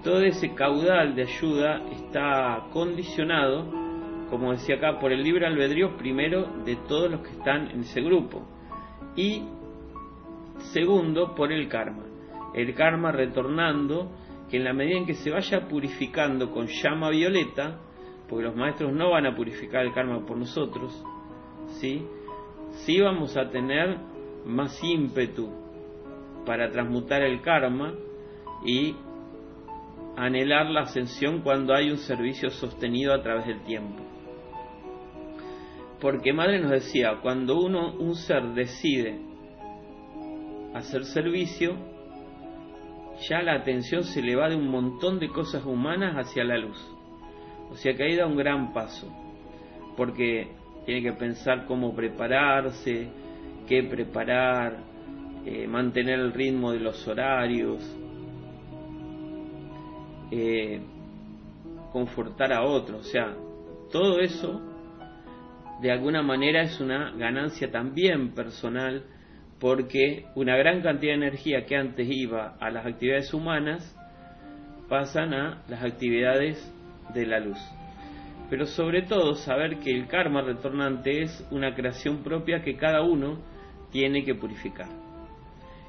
todo 0.04 0.20
ese 0.24 0.54
caudal 0.56 1.16
de 1.16 1.22
ayuda 1.22 1.86
está 1.90 2.66
condicionado, 2.74 3.79
como 4.30 4.52
decía 4.52 4.76
acá, 4.76 5.00
por 5.00 5.12
el 5.12 5.24
libre 5.24 5.48
albedrío 5.48 5.98
primero 5.98 6.48
de 6.66 6.76
todos 6.88 7.10
los 7.10 7.22
que 7.22 7.32
están 7.32 7.72
en 7.72 7.82
ese 7.82 8.02
grupo 8.02 8.48
y 9.16 9.44
segundo 10.74 11.36
por 11.36 11.52
el 11.52 11.68
karma. 11.68 12.04
El 12.54 12.74
karma 12.74 13.12
retornando 13.12 14.12
que 14.50 14.58
en 14.58 14.64
la 14.64 14.74
medida 14.74 14.98
en 14.98 15.06
que 15.06 15.14
se 15.14 15.30
vaya 15.30 15.68
purificando 15.68 16.52
con 16.52 16.68
llama 16.68 17.10
violeta, 17.10 17.80
porque 18.28 18.46
los 18.46 18.56
maestros 18.56 18.94
no 18.94 19.12
van 19.12 19.26
a 19.26 19.36
purificar 19.36 19.86
el 19.86 19.94
karma 19.94 20.26
por 20.26 20.38
nosotros, 20.38 21.04
¿sí? 21.80 22.06
Sí 22.86 23.00
vamos 23.00 23.36
a 23.38 23.50
tener 23.50 23.98
más 24.46 24.84
ímpetu 24.84 25.50
para 26.46 26.72
transmutar 26.72 27.22
el 27.22 27.42
karma 27.42 27.94
y 28.66 28.96
anhelar 30.16 30.70
la 30.70 30.82
ascensión 30.82 31.42
cuando 31.42 31.74
hay 31.74 31.92
un 31.92 31.98
servicio 31.98 32.50
sostenido 32.50 33.14
a 33.14 33.22
través 33.22 33.46
del 33.48 33.62
tiempo. 33.64 34.09
Porque 36.02 36.32
Madre 36.32 36.60
nos 36.60 36.72
decía, 36.72 37.20
cuando 37.22 37.60
uno, 37.60 37.94
un 37.98 38.16
ser 38.16 38.44
decide 38.54 39.20
hacer 40.74 41.04
servicio, 41.04 41.76
ya 43.28 43.42
la 43.42 43.56
atención 43.56 44.04
se 44.04 44.22
le 44.22 44.36
va 44.36 44.50
de 44.50 44.56
un 44.56 44.70
montón 44.70 45.20
de 45.20 45.28
cosas 45.28 45.66
humanas 45.66 46.16
hacia 46.16 46.46
la 46.46 46.58
luz. 46.58 46.80
O 47.70 47.76
sea 47.76 47.94
que 47.94 48.04
ahí 48.04 48.16
da 48.16 48.26
un 48.26 48.38
gran 48.38 48.72
paso, 48.72 49.08
porque 49.98 50.48
tiene 50.86 51.02
que 51.02 51.14
pensar 51.14 51.66
cómo 51.66 51.94
prepararse, 51.94 53.10
qué 53.68 53.84
preparar, 53.84 54.78
eh, 55.46 55.68
mantener 55.68 56.20
el 56.20 56.32
ritmo 56.32 56.72
de 56.72 56.80
los 56.80 57.06
horarios, 57.08 57.84
eh, 60.32 60.82
confortar 61.92 62.54
a 62.54 62.64
otros, 62.64 63.02
o 63.02 63.04
sea, 63.04 63.36
todo 63.92 64.20
eso 64.20 64.69
de 65.82 65.92
alguna 65.92 66.22
manera 66.22 66.62
es 66.62 66.80
una 66.80 67.12
ganancia 67.12 67.72
también 67.72 68.34
personal 68.34 69.04
porque 69.60 70.26
una 70.36 70.56
gran 70.58 70.82
cantidad 70.82 71.14
de 71.14 71.26
energía 71.26 71.66
que 71.66 71.76
antes 71.76 72.08
iba 72.10 72.56
a 72.60 72.70
las 72.70 72.86
actividades 72.86 73.34
humanas 73.34 73.96
pasan 74.88 75.34
a 75.34 75.64
las 75.68 75.84
actividades 75.84 76.58
de 77.14 77.26
la 77.26 77.40
luz. 77.40 77.60
Pero 78.50 78.66
sobre 78.66 79.04
todo 79.04 79.36
saber 79.36 79.80
que 79.80 79.92
el 79.92 80.08
karma 80.08 80.42
retornante 80.42 81.22
es 81.22 81.48
una 81.52 81.76
creación 81.76 82.24
propia 82.24 82.62
que 82.62 82.76
cada 82.76 83.02
uno 83.02 83.40
tiene 83.92 84.24
que 84.24 84.36
purificar. 84.36 84.90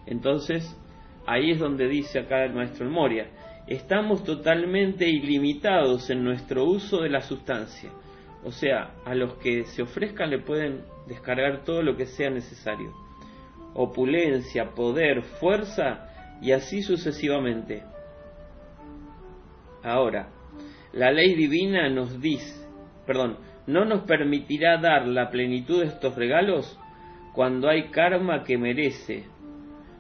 Entonces, 0.07 0.77
ahí 1.27 1.53
es 1.53 1.59
donde 1.59 1.89
dice 1.89 2.19
acá 2.19 2.45
el 2.45 2.53
maestro 2.53 2.89
Moria, 2.91 3.29
estamos 3.67 4.25
totalmente 4.25 5.09
ilimitados 5.09 6.11
en 6.11 6.23
nuestro 6.25 6.65
uso 6.65 7.03
de 7.03 7.11
la 7.11 7.21
sustancia. 7.23 7.91
O 8.45 8.51
sea, 8.51 8.95
a 9.05 9.15
los 9.15 9.35
que 9.35 9.65
se 9.65 9.83
ofrezcan 9.83 10.31
le 10.31 10.39
pueden 10.39 10.85
descargar 11.07 11.65
todo 11.65 11.83
lo 11.83 11.97
que 11.97 12.07
sea 12.07 12.31
necesario. 12.31 12.93
Opulencia, 13.75 14.71
poder, 14.71 15.23
fuerza 15.23 16.09
y 16.41 16.53
así 16.53 16.83
sucesivamente. 16.83 17.83
Ahora, 19.83 20.29
la 20.93 21.13
ley 21.13 21.35
divina 21.35 21.89
nos 21.89 22.21
dice, 22.21 22.67
perdón, 23.07 23.39
no 23.67 23.85
nos 23.85 24.03
permitirá 24.03 24.79
dar 24.79 25.07
la 25.07 25.31
plenitud 25.31 25.81
de 25.81 25.87
estos 25.87 26.17
regalos 26.17 26.79
cuando 27.35 27.69
hay 27.69 27.91
karma 27.91 28.43
que 28.43 28.59
merece 28.59 29.27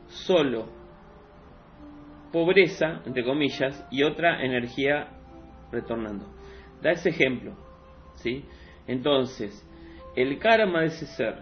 solo 0.08 0.80
pobreza, 2.32 3.02
entre 3.06 3.24
comillas, 3.24 3.86
y 3.90 4.02
otra 4.02 4.42
energía 4.42 5.08
retornando. 5.70 6.26
Da 6.82 6.92
ese 6.92 7.10
ejemplo, 7.10 7.54
¿sí? 8.22 8.44
Entonces, 8.86 9.66
el 10.16 10.38
karma 10.38 10.80
de 10.80 10.86
ese 10.86 11.06
ser 11.06 11.36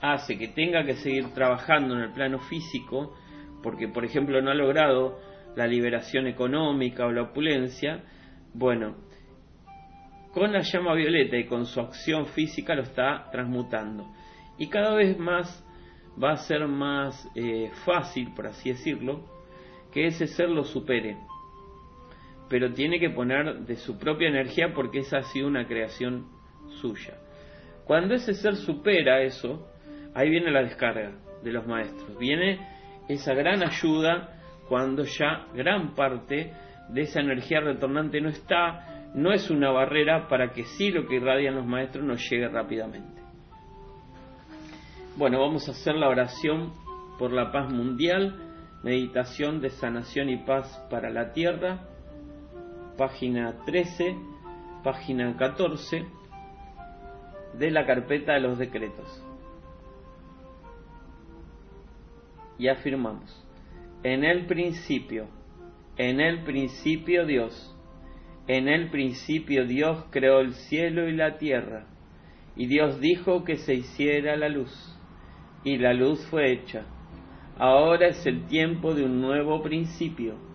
hace 0.00 0.36
que 0.36 0.48
tenga 0.48 0.84
que 0.84 0.94
seguir 0.94 1.32
trabajando 1.32 1.94
en 1.94 2.02
el 2.02 2.12
plano 2.12 2.38
físico, 2.40 3.14
porque 3.62 3.88
por 3.88 4.04
ejemplo 4.04 4.42
no 4.42 4.50
ha 4.50 4.54
logrado 4.54 5.18
la 5.56 5.66
liberación 5.66 6.26
económica 6.26 7.06
o 7.06 7.12
la 7.12 7.22
opulencia, 7.22 8.02
bueno, 8.52 8.96
con 10.32 10.52
la 10.52 10.60
llama 10.60 10.94
violeta 10.94 11.36
y 11.36 11.46
con 11.46 11.66
su 11.66 11.80
acción 11.80 12.26
física 12.26 12.74
lo 12.74 12.82
está 12.82 13.28
transmutando. 13.30 14.12
Y 14.58 14.68
cada 14.68 14.94
vez 14.94 15.18
más 15.18 15.64
va 16.22 16.32
a 16.32 16.36
ser 16.36 16.66
más 16.66 17.28
eh, 17.34 17.70
fácil, 17.84 18.32
por 18.34 18.46
así 18.46 18.70
decirlo, 18.70 19.24
que 19.92 20.06
ese 20.06 20.26
ser 20.26 20.48
lo 20.48 20.64
supere. 20.64 21.16
Pero 22.52 22.74
tiene 22.74 23.00
que 23.00 23.08
poner 23.08 23.60
de 23.60 23.76
su 23.76 23.98
propia 23.98 24.28
energía 24.28 24.74
porque 24.74 24.98
esa 24.98 25.16
ha 25.16 25.22
sido 25.22 25.48
una 25.48 25.66
creación 25.66 26.26
suya. 26.82 27.14
Cuando 27.86 28.12
ese 28.12 28.34
ser 28.34 28.56
supera 28.56 29.22
eso, 29.22 29.66
ahí 30.14 30.28
viene 30.28 30.50
la 30.50 30.62
descarga 30.62 31.12
de 31.42 31.50
los 31.50 31.66
maestros. 31.66 32.18
Viene 32.18 32.60
esa 33.08 33.32
gran 33.32 33.62
ayuda 33.62 34.38
cuando 34.68 35.04
ya 35.04 35.46
gran 35.54 35.94
parte 35.94 36.52
de 36.90 37.00
esa 37.00 37.20
energía 37.20 37.60
retornante 37.60 38.20
no 38.20 38.28
está, 38.28 39.08
no 39.14 39.32
es 39.32 39.48
una 39.50 39.70
barrera 39.70 40.28
para 40.28 40.52
que 40.52 40.64
sí 40.64 40.90
lo 40.90 41.06
que 41.06 41.16
irradian 41.16 41.54
los 41.54 41.64
maestros 41.64 42.04
nos 42.04 42.20
llegue 42.28 42.48
rápidamente. 42.48 43.22
Bueno, 45.16 45.40
vamos 45.40 45.66
a 45.68 45.72
hacer 45.72 45.94
la 45.94 46.10
oración 46.10 46.74
por 47.18 47.32
la 47.32 47.50
paz 47.50 47.72
mundial, 47.72 48.36
meditación 48.82 49.62
de 49.62 49.70
sanación 49.70 50.28
y 50.28 50.36
paz 50.44 50.86
para 50.90 51.08
la 51.08 51.32
tierra, 51.32 51.88
página 52.96 53.64
13, 53.64 54.16
página 54.82 55.36
14 55.36 56.06
de 57.58 57.70
la 57.70 57.86
carpeta 57.86 58.34
de 58.34 58.40
los 58.40 58.58
decretos. 58.58 59.24
Y 62.58 62.68
afirmamos, 62.68 63.46
en 64.02 64.24
el 64.24 64.46
principio, 64.46 65.28
en 65.96 66.20
el 66.20 66.44
principio 66.44 67.26
Dios, 67.26 67.76
en 68.46 68.68
el 68.68 68.90
principio 68.90 69.66
Dios 69.66 70.04
creó 70.10 70.40
el 70.40 70.54
cielo 70.54 71.08
y 71.08 71.12
la 71.12 71.38
tierra, 71.38 71.86
y 72.56 72.66
Dios 72.66 73.00
dijo 73.00 73.44
que 73.44 73.56
se 73.56 73.74
hiciera 73.74 74.36
la 74.36 74.48
luz, 74.48 74.72
y 75.64 75.78
la 75.78 75.94
luz 75.94 76.24
fue 76.26 76.52
hecha. 76.52 76.84
Ahora 77.58 78.08
es 78.08 78.26
el 78.26 78.46
tiempo 78.46 78.94
de 78.94 79.04
un 79.04 79.20
nuevo 79.20 79.62
principio. 79.62 80.51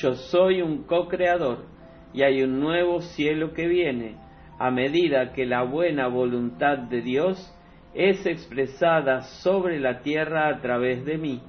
Yo 0.00 0.14
soy 0.14 0.62
un 0.62 0.84
co-creador, 0.84 1.64
y 2.12 2.22
hay 2.22 2.42
un 2.42 2.60
nuevo 2.60 3.00
cielo 3.00 3.52
que 3.52 3.66
viene, 3.66 4.16
a 4.58 4.70
medida 4.70 5.32
que 5.32 5.44
la 5.44 5.62
buena 5.62 6.06
voluntad 6.06 6.78
de 6.78 7.02
Dios 7.02 7.54
es 7.94 8.24
expresada 8.26 9.22
sobre 9.42 9.80
la 9.80 10.00
tierra 10.02 10.48
a 10.48 10.60
través 10.60 11.04
de 11.04 11.18
mí. 11.18 11.40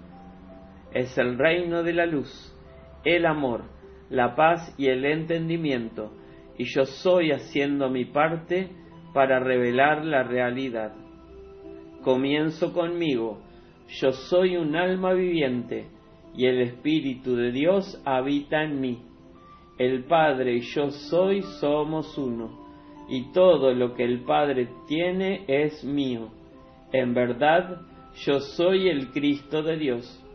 Es 0.93 1.15
el 1.17 1.37
reino 1.37 1.83
de 1.83 1.93
la 1.93 2.07
luz, 2.07 2.55
el 3.03 3.25
amor, 3.25 3.65
la 4.09 4.35
paz 4.35 4.73
y 4.77 4.87
el 4.87 5.05
entendimiento, 5.05 6.11
y 6.57 6.65
yo 6.65 6.85
soy 6.85 7.31
haciendo 7.31 7.89
mi 7.89 8.05
parte 8.05 8.69
para 9.13 9.39
revelar 9.39 10.03
la 10.05 10.23
realidad. 10.23 10.93
Comienzo 12.03 12.73
conmigo, 12.73 13.43
yo 14.01 14.11
soy 14.11 14.57
un 14.57 14.75
alma 14.75 15.13
viviente, 15.13 15.87
y 16.39 16.45
el 16.45 16.61
Espíritu 16.61 17.35
de 17.35 17.51
Dios 17.51 18.01
habita 18.05 18.63
en 18.63 18.79
mí. 18.79 19.01
El 19.77 20.05
Padre 20.05 20.55
y 20.55 20.61
yo 20.61 20.89
soy 20.89 21.41
somos 21.59 22.17
uno 22.17 22.49
y 23.09 23.33
todo 23.33 23.73
lo 23.73 23.93
que 23.93 24.05
el 24.05 24.21
Padre 24.23 24.69
tiene 24.87 25.43
es 25.49 25.83
mío. 25.83 26.29
En 26.93 27.13
verdad, 27.13 27.81
yo 28.23 28.39
soy 28.39 28.87
el 28.87 29.11
Cristo 29.11 29.63
de 29.63 29.75
Dios. 29.75 30.25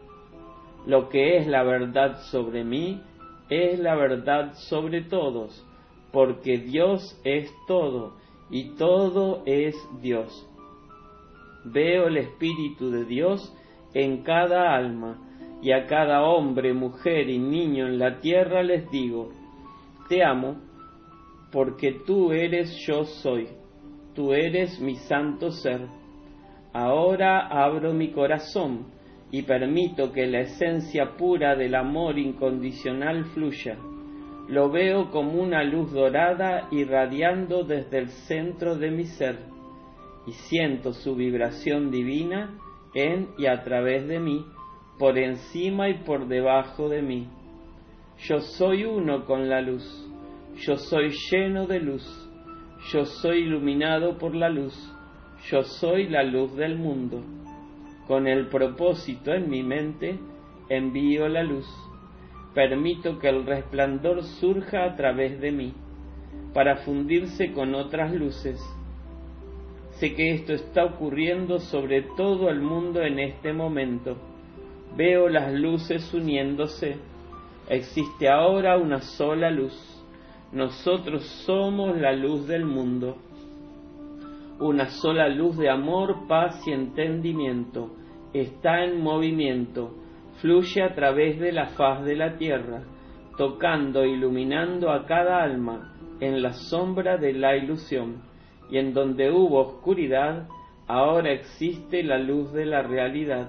Lo 0.86 1.08
que 1.08 1.38
es 1.38 1.46
la 1.46 1.62
verdad 1.62 2.20
sobre 2.30 2.64
mí 2.64 3.00
es 3.48 3.78
la 3.78 3.94
verdad 3.94 4.52
sobre 4.68 5.04
todos, 5.04 5.66
porque 6.12 6.58
Dios 6.58 7.18
es 7.24 7.50
todo 7.66 8.12
y 8.50 8.74
todo 8.76 9.42
es 9.46 9.74
Dios. 10.02 10.46
Veo 11.64 12.08
el 12.08 12.18
Espíritu 12.18 12.90
de 12.90 13.06
Dios 13.06 13.56
en 13.94 14.22
cada 14.22 14.76
alma, 14.76 15.23
y 15.64 15.72
a 15.72 15.86
cada 15.86 16.24
hombre, 16.24 16.74
mujer 16.74 17.30
y 17.30 17.38
niño 17.38 17.86
en 17.86 17.98
la 17.98 18.20
tierra 18.20 18.62
les 18.62 18.90
digo, 18.90 19.32
te 20.10 20.22
amo 20.22 20.60
porque 21.50 22.02
tú 22.06 22.32
eres 22.32 22.84
yo 22.86 23.04
soy, 23.04 23.48
tú 24.14 24.34
eres 24.34 24.78
mi 24.78 24.96
santo 24.96 25.50
ser. 25.50 25.80
Ahora 26.74 27.46
abro 27.46 27.94
mi 27.94 28.10
corazón 28.10 28.88
y 29.30 29.40
permito 29.42 30.12
que 30.12 30.26
la 30.26 30.40
esencia 30.40 31.16
pura 31.16 31.56
del 31.56 31.76
amor 31.76 32.18
incondicional 32.18 33.24
fluya. 33.32 33.78
Lo 34.48 34.70
veo 34.70 35.10
como 35.10 35.40
una 35.40 35.64
luz 35.64 35.90
dorada 35.92 36.68
irradiando 36.72 37.64
desde 37.64 38.00
el 38.00 38.08
centro 38.08 38.76
de 38.76 38.90
mi 38.90 39.04
ser 39.04 39.38
y 40.26 40.32
siento 40.32 40.92
su 40.92 41.14
vibración 41.14 41.90
divina 41.90 42.58
en 42.92 43.28
y 43.38 43.46
a 43.46 43.62
través 43.62 44.06
de 44.06 44.20
mí, 44.20 44.44
por 44.98 45.18
encima 45.18 45.88
y 45.88 45.94
por 46.04 46.28
debajo 46.28 46.88
de 46.88 47.02
mí. 47.02 47.28
Yo 48.28 48.40
soy 48.40 48.84
uno 48.84 49.24
con 49.24 49.48
la 49.48 49.60
luz 49.60 50.04
yo 50.56 50.76
soy 50.76 51.10
lleno 51.30 51.66
de 51.66 51.80
luz, 51.80 52.04
yo 52.92 53.04
soy 53.04 53.38
iluminado 53.38 54.18
por 54.18 54.34
la 54.34 54.48
luz, 54.48 54.74
yo 55.50 55.62
soy 55.62 56.08
la 56.08 56.22
luz 56.22 56.54
del 56.54 56.78
mundo. 56.78 57.22
Con 58.06 58.28
el 58.28 58.48
propósito 58.48 59.32
en 59.32 59.50
mi 59.50 59.62
mente, 59.62 60.18
envío 60.68 61.28
la 61.28 61.42
luz. 61.42 61.66
Permito 62.54 63.18
que 63.18 63.28
el 63.28 63.44
resplandor 63.44 64.22
surja 64.22 64.84
a 64.84 64.94
través 64.94 65.40
de 65.40 65.50
mí, 65.50 65.74
para 66.52 66.76
fundirse 66.76 67.52
con 67.52 67.74
otras 67.74 68.14
luces. 68.14 68.60
Sé 69.98 70.14
que 70.14 70.34
esto 70.34 70.52
está 70.52 70.84
ocurriendo 70.84 71.58
sobre 71.58 72.02
todo 72.16 72.48
el 72.48 72.60
mundo 72.60 73.02
en 73.02 73.18
este 73.18 73.52
momento. 73.52 74.16
Veo 74.96 75.28
las 75.28 75.52
luces 75.52 76.12
uniéndose. 76.14 76.96
Existe 77.68 78.28
ahora 78.28 78.76
una 78.76 79.00
sola 79.00 79.50
luz 79.50 79.94
nosotros 80.54 81.24
somos 81.44 81.96
la 81.96 82.12
luz 82.12 82.46
del 82.46 82.64
mundo, 82.64 83.16
una 84.60 84.86
sola 84.86 85.28
luz 85.28 85.56
de 85.58 85.68
amor, 85.68 86.28
paz 86.28 86.64
y 86.68 86.70
entendimiento. 86.70 87.90
Está 88.32 88.84
en 88.84 89.02
movimiento, 89.02 89.96
fluye 90.40 90.80
a 90.80 90.94
través 90.94 91.40
de 91.40 91.50
la 91.50 91.66
faz 91.70 92.04
de 92.04 92.14
la 92.14 92.36
tierra, 92.36 92.84
tocando 93.36 94.04
e 94.04 94.10
iluminando 94.10 94.92
a 94.92 95.06
cada 95.06 95.42
alma 95.42 95.92
en 96.20 96.40
la 96.40 96.52
sombra 96.52 97.16
de 97.16 97.32
la 97.32 97.56
ilusión, 97.56 98.22
y 98.70 98.78
en 98.78 98.94
donde 98.94 99.32
hubo 99.32 99.58
oscuridad, 99.58 100.46
ahora 100.86 101.32
existe 101.32 102.04
la 102.04 102.18
luz 102.18 102.52
de 102.52 102.66
la 102.66 102.82
realidad, 102.82 103.48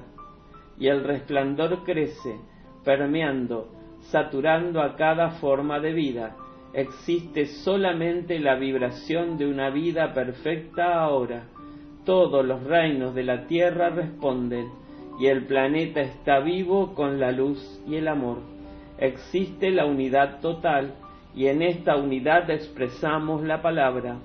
y 0.79 0.87
el 0.87 1.03
resplandor 1.03 1.83
crece, 1.83 2.37
permeando, 2.83 3.69
saturando 4.01 4.81
a 4.81 4.95
cada 4.95 5.31
forma 5.31 5.79
de 5.79 5.93
vida, 5.93 6.35
existe 6.73 7.45
solamente 7.45 8.39
la 8.39 8.55
vibración 8.55 9.37
de 9.37 9.47
una 9.47 9.69
vida 9.69 10.13
perfecta 10.13 11.01
ahora. 11.01 11.47
Todos 12.03 12.45
los 12.45 12.63
reinos 12.63 13.15
de 13.15 13.23
la 13.23 13.47
tierra 13.47 13.89
responden 13.89 14.67
y 15.19 15.27
el 15.27 15.45
planeta 15.45 16.01
está 16.01 16.39
vivo 16.39 16.93
con 16.93 17.19
la 17.19 17.31
luz 17.31 17.81
y 17.87 17.95
el 17.95 18.07
amor. 18.07 18.39
Existe 18.97 19.71
la 19.71 19.85
unidad 19.85 20.39
total 20.41 20.93
y 21.35 21.47
en 21.47 21.61
esta 21.61 21.95
unidad 21.95 22.49
expresamos 22.49 23.43
la 23.43 23.61
palabra, 23.61 24.17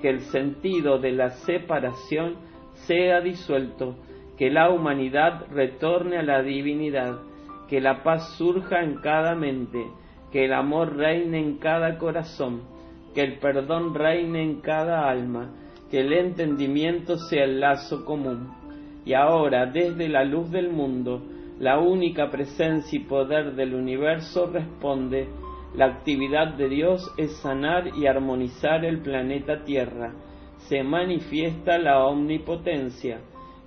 que 0.00 0.10
el 0.10 0.20
sentido 0.20 0.98
de 0.98 1.12
la 1.12 1.30
separación 1.30 2.36
sea 2.74 3.20
disuelto, 3.20 3.96
que 4.36 4.50
la 4.50 4.70
humanidad 4.70 5.46
retorne 5.50 6.18
a 6.18 6.22
la 6.22 6.42
divinidad, 6.42 7.20
que 7.68 7.80
la 7.80 8.02
paz 8.02 8.36
surja 8.36 8.82
en 8.82 8.96
cada 8.96 9.34
mente, 9.34 9.86
que 10.30 10.46
el 10.46 10.52
amor 10.52 10.96
reine 10.96 11.38
en 11.38 11.58
cada 11.58 11.98
corazón, 11.98 12.62
que 13.14 13.22
el 13.22 13.38
perdón 13.38 13.94
reine 13.94 14.42
en 14.42 14.60
cada 14.60 15.08
alma, 15.08 15.50
que 15.90 16.00
el 16.00 16.12
entendimiento 16.12 17.18
sea 17.18 17.44
el 17.44 17.60
lazo 17.60 18.04
común. 18.04 18.50
Y 19.04 19.14
ahora, 19.14 19.66
desde 19.66 20.08
la 20.08 20.24
luz 20.24 20.50
del 20.50 20.70
mundo, 20.70 21.22
la 21.58 21.78
única 21.78 22.30
presencia 22.30 22.98
y 22.98 23.04
poder 23.04 23.54
del 23.54 23.74
universo 23.74 24.46
responde, 24.46 25.28
la 25.74 25.86
actividad 25.86 26.54
de 26.54 26.68
Dios 26.68 27.12
es 27.16 27.36
sanar 27.38 27.88
y 27.96 28.06
armonizar 28.06 28.84
el 28.84 29.00
planeta 29.00 29.64
Tierra. 29.64 30.12
Se 30.68 30.82
manifiesta 30.82 31.78
la 31.78 32.04
omnipotencia. 32.06 33.20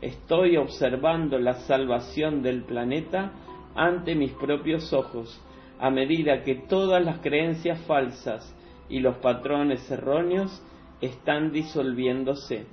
Estoy 0.05 0.55
observando 0.57 1.39
la 1.39 1.55
salvación 1.61 2.43
del 2.43 2.61
planeta 2.61 3.31
ante 3.73 4.13
mis 4.13 4.33
propios 4.33 4.93
ojos, 4.93 5.41
a 5.79 5.89
medida 5.89 6.43
que 6.43 6.53
todas 6.53 7.03
las 7.03 7.21
creencias 7.21 7.81
falsas 7.87 8.55
y 8.87 8.99
los 8.99 9.17
patrones 9.17 9.89
erróneos 9.89 10.63
están 11.01 11.51
disolviéndose. 11.51 12.67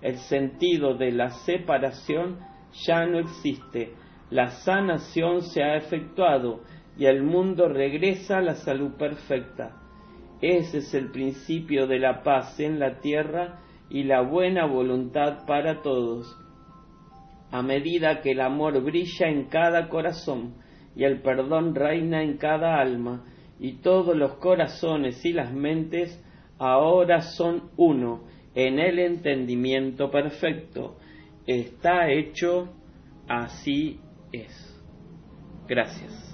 El 0.00 0.16
sentido 0.16 0.94
de 0.94 1.12
la 1.12 1.28
separación 1.28 2.38
ya 2.86 3.04
no 3.04 3.18
existe. 3.18 3.92
La 4.30 4.48
sanación 4.48 5.42
se 5.42 5.62
ha 5.62 5.76
efectuado 5.76 6.60
y 6.96 7.04
el 7.04 7.22
mundo 7.22 7.68
regresa 7.68 8.38
a 8.38 8.42
la 8.42 8.54
salud 8.54 8.92
perfecta. 8.92 9.76
Ese 10.40 10.78
es 10.78 10.94
el 10.94 11.10
principio 11.10 11.86
de 11.86 11.98
la 11.98 12.22
paz 12.22 12.58
en 12.60 12.78
la 12.78 13.00
tierra 13.00 13.58
y 13.90 14.04
la 14.04 14.22
buena 14.22 14.64
voluntad 14.64 15.44
para 15.46 15.82
todos. 15.82 16.47
A 17.50 17.62
medida 17.62 18.20
que 18.20 18.32
el 18.32 18.40
amor 18.40 18.82
brilla 18.82 19.28
en 19.28 19.44
cada 19.44 19.88
corazón 19.88 20.54
y 20.94 21.04
el 21.04 21.22
perdón 21.22 21.74
reina 21.74 22.22
en 22.22 22.36
cada 22.36 22.80
alma, 22.80 23.24
y 23.60 23.80
todos 23.80 24.16
los 24.16 24.34
corazones 24.34 25.24
y 25.24 25.32
las 25.32 25.52
mentes 25.52 26.22
ahora 26.58 27.20
son 27.20 27.70
uno 27.76 28.24
en 28.54 28.78
el 28.78 28.98
entendimiento 28.98 30.10
perfecto. 30.10 30.96
Está 31.46 32.10
hecho, 32.10 32.68
así 33.28 34.00
es. 34.32 34.52
Gracias. 35.68 36.30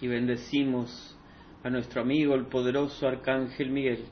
Y 0.00 0.08
bendecimos 0.08 1.16
a 1.62 1.70
nuestro 1.70 2.00
amigo 2.00 2.34
el 2.34 2.46
poderoso 2.46 3.06
Arcángel 3.06 3.70
Miguel, 3.70 4.04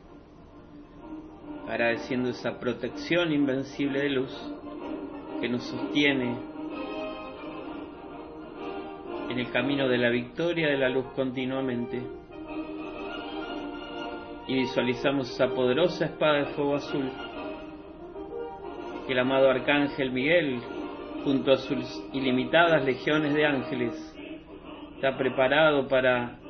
agradeciendo 1.66 2.28
esa 2.30 2.59
protección 2.59 3.32
invencible 3.32 4.01
de 4.01 4.11
luz 4.11 4.55
que 5.41 5.49
nos 5.49 5.62
sostiene 5.64 6.36
en 9.30 9.39
el 9.39 9.51
camino 9.51 9.89
de 9.89 9.99
la 9.99 10.11
victoria 10.11 10.68
de 10.68 10.78
la 10.78 10.89
luz 10.89 11.07
continuamente. 11.14 12.03
Y 14.47 14.55
visualizamos 14.55 15.30
esa 15.30 15.49
poderosa 15.49 16.07
espada 16.07 16.39
de 16.39 16.47
fuego 16.55 16.76
azul 16.76 17.11
que 19.07 19.12
el 19.12 19.18
amado 19.18 19.51
Arcángel 19.51 20.11
Miguel, 20.11 20.61
junto 21.24 21.53
a 21.53 21.57
sus 21.57 22.05
ilimitadas 22.12 22.84
legiones 22.84 23.34
de 23.34 23.47
ángeles, 23.47 24.07
está 24.99 25.16
preparado 25.16 25.86
para 25.86 26.40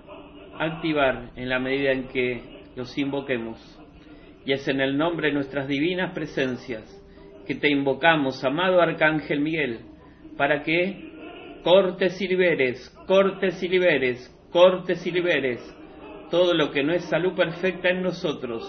activar 0.59 1.33
en 1.37 1.51
la 1.51 1.59
medida 1.59 1.93
en 1.93 2.09
que 2.09 2.63
los 2.77 2.97
invoquemos. 2.97 3.59
Y 4.47 4.53
es 4.53 4.67
en 4.69 4.81
el 4.81 4.97
nombre 4.97 5.29
de 5.29 5.35
nuestras 5.35 5.69
divinas 5.69 6.15
presencias 6.15 6.83
que 7.47 7.57
te 7.57 7.69
invocamos, 7.69 8.43
amado 8.45 8.81
Arcángel 8.81 9.41
Miguel, 9.41 9.81
para 10.39 10.63
que 10.63 11.61
cortes 11.63 12.19
y 12.23 12.29
liberes, 12.29 12.89
cortes 13.07 13.63
y 13.63 13.69
liberes, 13.69 14.35
cortes 14.51 15.07
y 15.07 15.11
liberes 15.11 15.61
todo 16.31 16.55
lo 16.55 16.71
que 16.71 16.83
no 16.83 16.95
es 16.95 17.05
salud 17.05 17.35
perfecta 17.35 17.91
en 17.91 18.03
nosotros, 18.03 18.63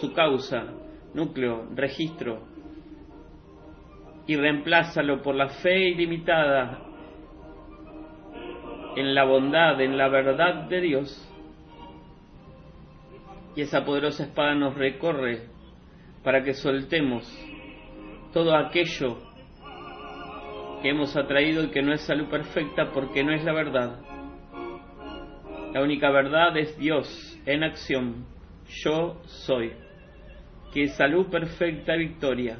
su 0.00 0.14
causa, 0.14 0.72
núcleo, 1.12 1.68
registro, 1.74 2.46
y 4.26 4.36
reemplázalo 4.36 5.20
por 5.20 5.34
la 5.34 5.48
fe 5.48 5.90
ilimitada 5.90 6.91
en 8.96 9.14
la 9.14 9.24
bondad, 9.24 9.80
en 9.80 9.96
la 9.96 10.08
verdad 10.08 10.68
de 10.68 10.80
Dios. 10.80 11.28
Y 13.54 13.62
esa 13.62 13.84
poderosa 13.84 14.24
espada 14.24 14.54
nos 14.54 14.74
recorre 14.74 15.42
para 16.22 16.42
que 16.42 16.54
soltemos 16.54 17.24
todo 18.32 18.56
aquello 18.56 19.18
que 20.80 20.90
hemos 20.90 21.16
atraído 21.16 21.64
y 21.64 21.70
que 21.70 21.82
no 21.82 21.92
es 21.92 22.00
salud 22.02 22.28
perfecta 22.28 22.90
porque 22.92 23.22
no 23.22 23.32
es 23.32 23.44
la 23.44 23.52
verdad. 23.52 24.00
La 25.72 25.82
única 25.82 26.10
verdad 26.10 26.56
es 26.56 26.76
Dios 26.78 27.40
en 27.46 27.62
acción. 27.62 28.26
Yo 28.84 29.20
soy. 29.24 29.72
Que 30.72 30.84
es 30.84 30.96
salud 30.96 31.26
perfecta 31.30 31.94
victoria. 31.94 32.58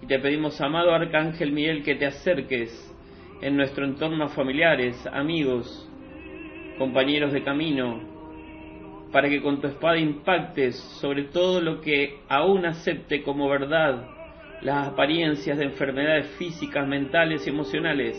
Y 0.00 0.06
te 0.06 0.18
pedimos, 0.18 0.60
amado 0.60 0.92
Arcángel 0.92 1.52
Miguel, 1.52 1.84
que 1.84 1.94
te 1.94 2.06
acerques 2.06 2.91
en 3.42 3.56
nuestro 3.56 3.84
entorno 3.84 4.28
familiares, 4.28 5.06
amigos, 5.12 5.88
compañeros 6.78 7.32
de 7.32 7.42
camino, 7.42 8.00
para 9.12 9.28
que 9.28 9.42
con 9.42 9.60
tu 9.60 9.66
espada 9.66 9.98
impactes 9.98 10.76
sobre 11.00 11.24
todo 11.24 11.60
lo 11.60 11.80
que 11.80 12.20
aún 12.28 12.64
acepte 12.64 13.22
como 13.22 13.48
verdad 13.48 14.08
las 14.62 14.88
apariencias 14.88 15.58
de 15.58 15.64
enfermedades 15.64 16.28
físicas, 16.38 16.86
mentales 16.86 17.46
y 17.46 17.50
emocionales. 17.50 18.16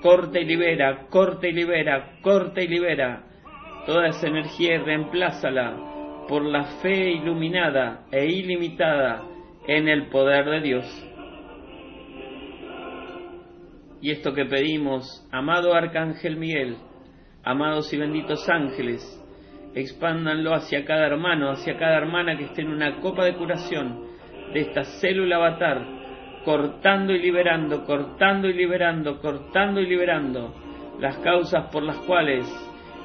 Corta 0.00 0.38
y 0.38 0.44
libera, 0.44 1.06
corta 1.10 1.48
y 1.48 1.52
libera, 1.52 2.18
corta 2.22 2.62
y 2.62 2.68
libera 2.68 3.24
toda 3.84 4.08
esa 4.08 4.28
energía 4.28 4.76
y 4.76 4.78
reemplázala 4.78 6.24
por 6.28 6.44
la 6.44 6.64
fe 6.80 7.10
iluminada 7.10 8.06
e 8.10 8.26
ilimitada 8.26 9.22
en 9.66 9.88
el 9.88 10.06
poder 10.06 10.48
de 10.48 10.60
Dios. 10.60 11.11
Y 14.02 14.10
esto 14.10 14.34
que 14.34 14.44
pedimos, 14.46 15.24
amado 15.30 15.74
Arcángel 15.74 16.36
Miguel, 16.36 16.76
amados 17.44 17.92
y 17.94 17.96
benditos 17.96 18.48
ángeles, 18.48 19.00
expándanlo 19.76 20.54
hacia 20.54 20.84
cada 20.84 21.06
hermano, 21.06 21.50
hacia 21.50 21.78
cada 21.78 21.98
hermana 21.98 22.36
que 22.36 22.46
esté 22.46 22.62
en 22.62 22.72
una 22.72 22.98
copa 22.98 23.24
de 23.24 23.36
curación 23.36 24.08
de 24.52 24.60
esta 24.60 24.82
célula 24.82 25.36
avatar, 25.36 25.86
cortando 26.44 27.12
y 27.12 27.20
liberando, 27.20 27.84
cortando 27.84 28.48
y 28.48 28.54
liberando, 28.54 29.20
cortando 29.20 29.80
y 29.80 29.86
liberando 29.86 30.52
las 30.98 31.18
causas 31.18 31.70
por 31.70 31.84
las 31.84 31.98
cuales 31.98 32.44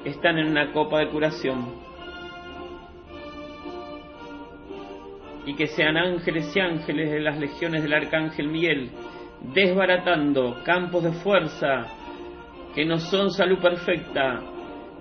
están 0.03 0.39
en 0.39 0.47
una 0.47 0.71
copa 0.71 0.99
de 1.01 1.09
curación. 1.09 1.75
Y 5.45 5.53
que 5.53 5.67
sean 5.67 5.95
ángeles 5.95 6.51
y 6.55 6.59
ángeles 6.59 7.11
de 7.11 7.19
las 7.19 7.37
legiones 7.37 7.83
del 7.83 7.93
Arcángel 7.93 8.47
Miguel, 8.47 8.89
desbaratando 9.41 10.61
campos 10.63 11.03
de 11.03 11.11
fuerza 11.11 11.85
que 12.73 12.85
no 12.85 12.97
son 12.99 13.31
salud 13.31 13.59
perfecta 13.59 14.41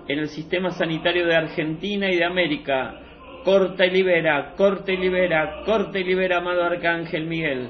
en 0.07 0.19
el 0.19 0.29
sistema 0.29 0.71
sanitario 0.71 1.25
de 1.27 1.35
Argentina 1.35 2.09
y 2.09 2.17
de 2.17 2.25
América. 2.25 3.01
Corta 3.43 3.85
y 3.85 3.91
libera, 3.91 4.53
corta 4.57 4.91
y 4.91 4.97
libera, 4.97 5.61
corta 5.65 5.99
y 5.99 6.03
libera, 6.03 6.37
amado 6.37 6.63
Arcángel 6.63 7.27
Miguel. 7.27 7.69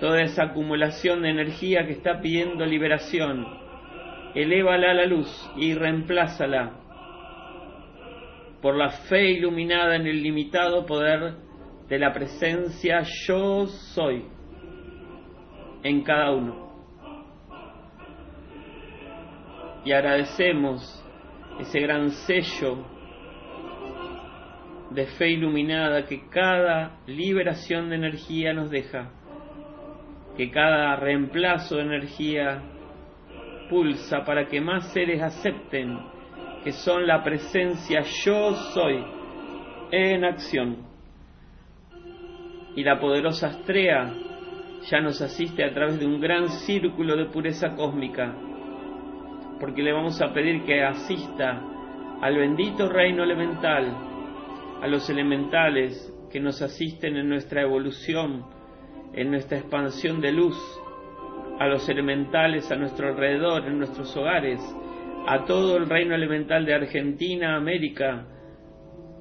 Toda 0.00 0.22
esa 0.22 0.44
acumulación 0.44 1.22
de 1.22 1.30
energía 1.30 1.86
que 1.86 1.92
está 1.92 2.20
pidiendo 2.20 2.64
liberación, 2.66 3.46
elévala 4.34 4.90
a 4.90 4.94
la 4.94 5.06
luz 5.06 5.28
y 5.56 5.74
reemplázala 5.74 6.72
por 8.60 8.76
la 8.76 8.90
fe 8.90 9.30
iluminada 9.30 9.96
en 9.96 10.06
el 10.06 10.22
limitado 10.22 10.84
poder 10.84 11.34
de 11.88 11.98
la 11.98 12.12
presencia 12.12 13.02
yo 13.26 13.66
soy 13.66 14.24
en 15.82 16.02
cada 16.02 16.32
uno. 16.32 16.68
Y 19.84 19.92
agradecemos 19.92 21.04
ese 21.60 21.80
gran 21.80 22.10
sello 22.10 22.78
de 24.90 25.06
fe 25.06 25.30
iluminada 25.30 26.06
que 26.06 26.28
cada 26.28 26.98
liberación 27.06 27.90
de 27.90 27.96
energía 27.96 28.52
nos 28.52 28.70
deja, 28.70 29.10
que 30.36 30.50
cada 30.50 30.96
reemplazo 30.96 31.76
de 31.76 31.82
energía 31.82 32.62
pulsa 33.68 34.24
para 34.24 34.46
que 34.46 34.60
más 34.60 34.92
seres 34.92 35.22
acepten 35.22 35.98
que 36.64 36.72
son 36.72 37.06
la 37.06 37.22
presencia 37.22 38.02
yo 38.24 38.54
soy 38.74 39.04
en 39.90 40.24
acción. 40.24 40.88
Y 42.74 42.84
la 42.84 43.00
poderosa 43.00 43.48
Astrea 43.48 44.14
ya 44.90 45.00
nos 45.00 45.20
asiste 45.20 45.64
a 45.64 45.72
través 45.72 45.98
de 45.98 46.06
un 46.06 46.20
gran 46.20 46.48
círculo 46.48 47.16
de 47.16 47.26
pureza 47.26 47.74
cósmica, 47.74 48.34
porque 49.60 49.82
le 49.82 49.92
vamos 49.92 50.20
a 50.22 50.32
pedir 50.32 50.64
que 50.64 50.82
asista 50.82 51.60
al 52.20 52.36
bendito 52.36 52.88
reino 52.88 53.22
elemental, 53.24 53.96
a 54.82 54.86
los 54.86 55.08
elementales 55.10 56.14
que 56.30 56.40
nos 56.40 56.62
asisten 56.62 57.16
en 57.16 57.28
nuestra 57.28 57.62
evolución, 57.62 58.44
en 59.14 59.30
nuestra 59.30 59.58
expansión 59.58 60.20
de 60.20 60.32
luz, 60.32 60.56
a 61.58 61.66
los 61.66 61.88
elementales 61.88 62.70
a 62.70 62.76
nuestro 62.76 63.08
alrededor, 63.08 63.66
en 63.66 63.78
nuestros 63.78 64.16
hogares, 64.16 64.60
a 65.26 65.44
todo 65.44 65.76
el 65.76 65.88
reino 65.88 66.14
elemental 66.14 66.64
de 66.64 66.74
Argentina, 66.74 67.56
América 67.56 68.26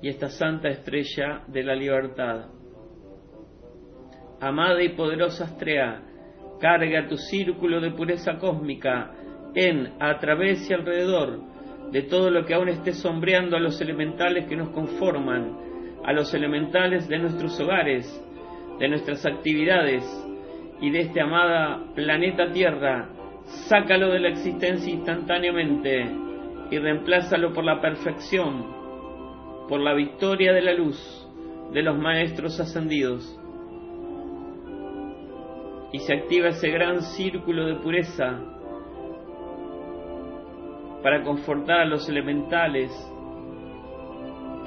y 0.01 0.09
esta 0.09 0.29
santa 0.29 0.69
estrella 0.69 1.41
de 1.47 1.63
la 1.63 1.75
libertad. 1.75 2.56
Amada 4.39 4.83
y 4.83 4.89
poderosa 4.89 5.45
Astrea, 5.45 5.99
carga 6.59 7.07
tu 7.07 7.17
círculo 7.17 7.81
de 7.81 7.89
pureza 7.89 8.37
cósmica 8.37 9.11
en, 9.55 9.93
a 9.99 10.19
través 10.19 10.69
y 10.69 10.73
alrededor 10.75 11.39
de 11.91 12.03
todo 12.03 12.29
lo 12.29 12.45
que 12.45 12.53
aún 12.53 12.69
esté 12.69 12.93
sombreando 12.93 13.57
a 13.57 13.59
los 13.59 13.81
elementales 13.81 14.47
que 14.47 14.55
nos 14.55 14.69
conforman, 14.69 15.57
a 16.05 16.13
los 16.13 16.31
elementales 16.35 17.07
de 17.07 17.17
nuestros 17.17 17.59
hogares, 17.59 18.05
de 18.77 18.87
nuestras 18.89 19.25
actividades 19.25 20.03
y 20.81 20.91
de 20.91 20.99
este 20.99 21.19
amada 21.19 21.83
planeta 21.95 22.51
Tierra, 22.51 23.09
sácalo 23.67 24.09
de 24.09 24.19
la 24.19 24.29
existencia 24.29 24.93
instantáneamente 24.93 26.11
y 26.69 26.77
reemplázalo 26.77 27.53
por 27.53 27.63
la 27.63 27.81
perfección, 27.81 28.67
por 29.67 29.79
la 29.79 29.95
victoria 29.95 30.53
de 30.53 30.61
la 30.61 30.73
luz 30.73 31.27
de 31.73 31.81
los 31.81 31.97
maestros 31.97 32.59
ascendidos 32.59 33.41
y 35.97 35.99
se 36.01 36.13
activa 36.13 36.49
ese 36.49 36.69
gran 36.69 37.01
círculo 37.01 37.65
de 37.65 37.73
pureza 37.73 38.39
para 41.01 41.23
confortar 41.23 41.79
a 41.79 41.85
los 41.85 42.07
elementales 42.07 42.91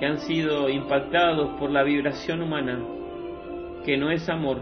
que 0.00 0.06
han 0.06 0.18
sido 0.18 0.68
impactados 0.68 1.50
por 1.60 1.70
la 1.70 1.84
vibración 1.84 2.42
humana, 2.42 2.80
que 3.84 3.96
no 3.96 4.10
es 4.10 4.28
amor. 4.28 4.58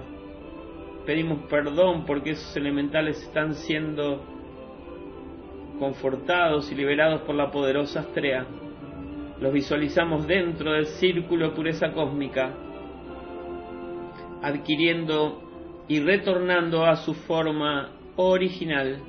Pedimos 1.06 1.38
perdón 1.48 2.04
porque 2.04 2.32
esos 2.32 2.54
elementales 2.54 3.22
están 3.22 3.54
siendo 3.54 4.22
confortados 5.78 6.70
y 6.70 6.74
liberados 6.74 7.22
por 7.22 7.34
la 7.34 7.50
poderosa 7.50 8.00
Astrea. 8.00 8.44
Los 9.40 9.54
visualizamos 9.54 10.26
dentro 10.26 10.72
del 10.72 10.84
círculo 10.84 11.48
de 11.48 11.56
pureza 11.56 11.92
cósmica, 11.92 12.52
adquiriendo 14.42 15.47
y 15.88 16.00
retornando 16.00 16.84
a 16.84 16.96
su 16.96 17.14
forma 17.14 17.90
original. 18.16 19.00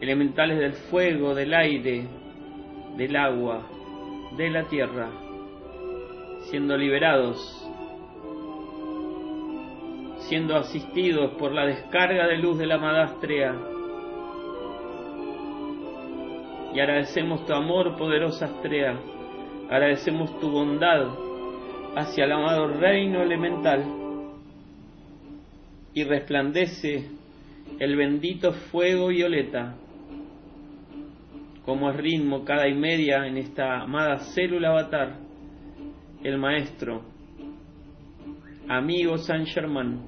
Elementales 0.00 0.58
del 0.58 0.72
fuego, 0.72 1.34
del 1.34 1.54
aire, 1.54 2.06
del 2.96 3.16
agua, 3.16 3.62
de 4.36 4.50
la 4.50 4.64
tierra, 4.64 5.08
siendo 6.50 6.76
liberados, 6.76 7.38
siendo 10.28 10.56
asistidos 10.56 11.32
por 11.38 11.52
la 11.52 11.66
descarga 11.66 12.26
de 12.26 12.38
luz 12.38 12.58
de 12.58 12.66
la 12.66 12.78
Madastrea. 12.78 13.54
Y 16.74 16.80
agradecemos 16.80 17.46
tu 17.46 17.52
amor, 17.54 17.96
poderosa 17.96 18.46
Astrea, 18.46 18.98
agradecemos 19.70 20.36
tu 20.40 20.50
bondad 20.50 21.06
hacia 21.94 22.24
el 22.24 22.32
amado 22.32 22.66
reino 22.66 23.22
elemental 23.22 24.03
y 25.94 26.02
resplandece 26.04 27.08
el 27.78 27.96
bendito 27.96 28.52
fuego 28.52 29.08
violeta, 29.08 29.76
como 31.64 31.90
es 31.90 31.96
ritmo 31.96 32.44
cada 32.44 32.68
y 32.68 32.74
media 32.74 33.26
en 33.26 33.38
esta 33.38 33.82
amada 33.82 34.18
célula 34.34 34.70
avatar, 34.70 35.16
el 36.22 36.36
maestro, 36.36 37.02
amigo 38.68 39.16
San 39.18 39.46
Germán, 39.46 40.00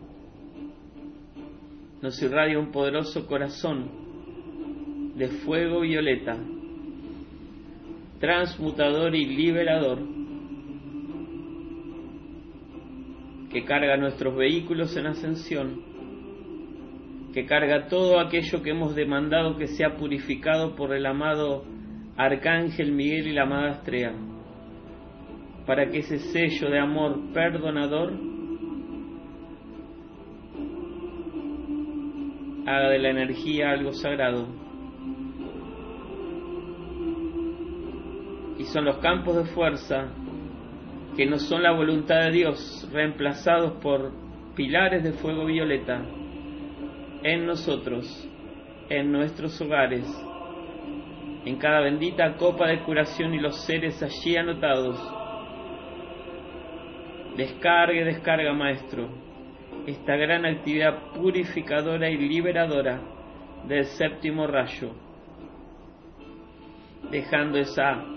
nos 2.02 2.20
irradia 2.22 2.58
un 2.58 2.72
poderoso 2.72 3.26
corazón 3.26 3.90
de 5.16 5.28
fuego 5.28 5.80
violeta, 5.80 6.36
transmutador 8.20 9.14
y 9.14 9.24
liberador, 9.24 10.15
que 13.56 13.64
carga 13.64 13.96
nuestros 13.96 14.36
vehículos 14.36 14.94
en 14.98 15.06
ascensión, 15.06 15.80
que 17.32 17.46
carga 17.46 17.88
todo 17.88 18.20
aquello 18.20 18.62
que 18.62 18.68
hemos 18.68 18.94
demandado 18.94 19.56
que 19.56 19.66
sea 19.66 19.96
purificado 19.96 20.76
por 20.76 20.94
el 20.94 21.06
amado 21.06 21.64
Arcángel 22.18 22.92
Miguel 22.92 23.28
y 23.28 23.32
la 23.32 23.44
amada 23.44 23.70
Estrella, 23.70 24.12
para 25.64 25.88
que 25.88 26.00
ese 26.00 26.18
sello 26.18 26.68
de 26.68 26.78
amor 26.78 27.32
perdonador 27.32 28.12
haga 32.66 32.90
de 32.90 32.98
la 32.98 33.08
energía 33.08 33.70
algo 33.70 33.92
sagrado. 33.94 34.48
Y 38.58 38.64
son 38.64 38.84
los 38.84 38.98
campos 38.98 39.34
de 39.34 39.44
fuerza 39.54 40.12
que 41.16 41.24
no 41.24 41.38
son 41.38 41.62
la 41.62 41.72
voluntad 41.72 42.24
de 42.24 42.30
Dios, 42.30 42.88
reemplazados 42.92 43.80
por 43.82 44.12
pilares 44.54 45.02
de 45.02 45.12
fuego 45.12 45.46
violeta 45.46 46.04
en 47.22 47.46
nosotros, 47.46 48.06
en 48.90 49.12
nuestros 49.12 49.58
hogares, 49.62 50.04
en 51.46 51.56
cada 51.56 51.80
bendita 51.80 52.36
copa 52.36 52.68
de 52.68 52.82
curación 52.82 53.32
y 53.32 53.40
los 53.40 53.64
seres 53.64 54.02
allí 54.02 54.36
anotados. 54.36 54.96
Descargue, 57.36 58.04
descarga, 58.04 58.52
Maestro, 58.52 59.08
esta 59.86 60.16
gran 60.16 60.44
actividad 60.44 61.12
purificadora 61.14 62.10
y 62.10 62.16
liberadora 62.18 63.00
del 63.66 63.84
séptimo 63.84 64.46
rayo, 64.46 64.92
dejando 67.10 67.58
esa 67.58 68.15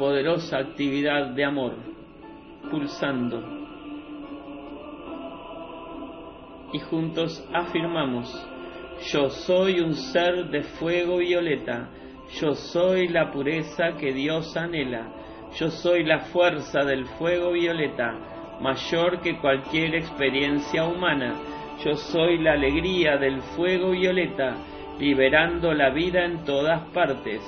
poderosa 0.00 0.56
actividad 0.56 1.26
de 1.34 1.44
amor 1.44 1.74
pulsando. 2.70 3.38
Y 6.72 6.78
juntos 6.78 7.46
afirmamos, 7.52 8.26
yo 9.12 9.28
soy 9.28 9.80
un 9.80 9.92
ser 9.92 10.46
de 10.46 10.62
fuego 10.62 11.18
violeta, 11.18 11.90
yo 12.40 12.54
soy 12.54 13.08
la 13.08 13.30
pureza 13.30 13.92
que 13.98 14.14
Dios 14.14 14.56
anhela, 14.56 15.06
yo 15.58 15.68
soy 15.68 16.02
la 16.04 16.20
fuerza 16.32 16.82
del 16.82 17.04
fuego 17.04 17.52
violeta, 17.52 18.14
mayor 18.62 19.20
que 19.20 19.38
cualquier 19.38 19.96
experiencia 19.96 20.84
humana, 20.84 21.34
yo 21.84 21.94
soy 21.96 22.38
la 22.38 22.52
alegría 22.52 23.18
del 23.18 23.42
fuego 23.54 23.90
violeta, 23.90 24.56
liberando 24.98 25.74
la 25.74 25.90
vida 25.90 26.24
en 26.24 26.42
todas 26.46 26.80
partes 26.94 27.42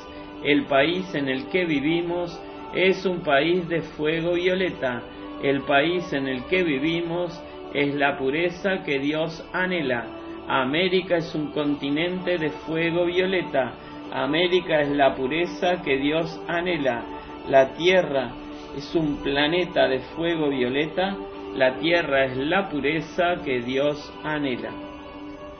el 0.44 0.64
país 0.64 1.14
en 1.14 1.28
el 1.28 1.46
que 1.48 1.64
vivimos 1.64 2.40
es 2.74 3.04
un 3.06 3.20
país 3.20 3.68
de 3.68 3.82
fuego 3.82 4.34
violeta. 4.34 5.02
El 5.42 5.62
país 5.62 6.12
en 6.12 6.26
el 6.28 6.44
que 6.44 6.62
vivimos 6.62 7.40
es 7.74 7.94
la 7.94 8.16
pureza 8.16 8.82
que 8.84 8.98
Dios 8.98 9.44
anhela. 9.52 10.06
América 10.48 11.16
es 11.16 11.34
un 11.34 11.52
continente 11.52 12.38
de 12.38 12.50
fuego 12.50 13.06
violeta. 13.06 13.74
América 14.12 14.80
es 14.80 14.88
la 14.90 15.14
pureza 15.14 15.82
que 15.82 15.96
Dios 15.96 16.40
anhela. 16.48 17.04
La 17.48 17.74
Tierra 17.74 18.30
es 18.76 18.94
un 18.94 19.22
planeta 19.22 19.88
de 19.88 20.00
fuego 20.00 20.48
violeta. 20.48 21.16
La 21.54 21.76
Tierra 21.76 22.24
es 22.24 22.36
la 22.36 22.68
pureza 22.68 23.36
que 23.44 23.60
Dios 23.60 24.12
anhela. 24.24 24.70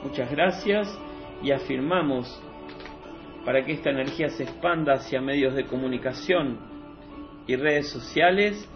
Muchas 0.03 0.31
gracias 0.31 0.99
y 1.43 1.53
afirmamos 1.53 2.43
para 3.45 3.65
que 3.65 3.73
esta 3.73 3.91
energía 3.91 4.29
se 4.29 4.45
expanda 4.45 4.95
hacia 4.95 5.21
medios 5.21 5.55
de 5.55 5.67
comunicación 5.67 6.59
y 7.47 7.57
redes 7.57 7.91
sociales, 7.91 8.69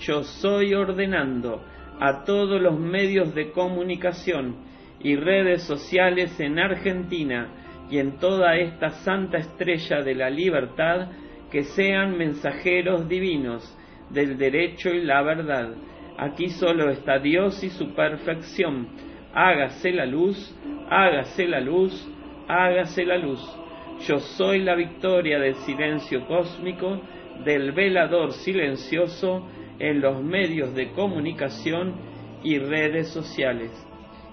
yo 0.00 0.22
soy 0.22 0.74
ordenando 0.74 1.62
a 2.00 2.24
todos 2.24 2.60
los 2.60 2.78
medios 2.78 3.34
de 3.34 3.52
comunicación 3.52 4.56
y 5.00 5.16
redes 5.16 5.62
sociales 5.62 6.38
en 6.40 6.58
Argentina 6.58 7.48
y 7.90 7.98
en 7.98 8.18
toda 8.18 8.56
esta 8.56 8.90
santa 8.90 9.38
estrella 9.38 10.00
de 10.02 10.14
la 10.14 10.30
libertad 10.30 11.08
que 11.50 11.64
sean 11.64 12.16
mensajeros 12.16 13.08
divinos 13.08 13.76
del 14.10 14.38
derecho 14.38 14.90
y 14.90 15.04
la 15.04 15.22
verdad. 15.22 15.74
Aquí 16.16 16.48
solo 16.48 16.90
está 16.90 17.18
Dios 17.18 17.62
y 17.62 17.70
su 17.70 17.94
perfección. 17.94 18.88
Hágase 19.34 19.92
la 19.92 20.06
luz, 20.06 20.54
hágase 20.88 21.46
la 21.46 21.60
luz, 21.60 22.08
hágase 22.48 23.04
la 23.04 23.18
luz. 23.18 23.63
Yo 24.00 24.18
soy 24.18 24.60
la 24.60 24.74
victoria 24.74 25.38
del 25.38 25.54
silencio 25.56 26.26
cósmico, 26.26 27.00
del 27.44 27.72
velador 27.72 28.32
silencioso 28.32 29.46
en 29.78 30.00
los 30.00 30.22
medios 30.22 30.74
de 30.74 30.92
comunicación 30.92 31.94
y 32.42 32.58
redes 32.58 33.08
sociales. 33.08 33.70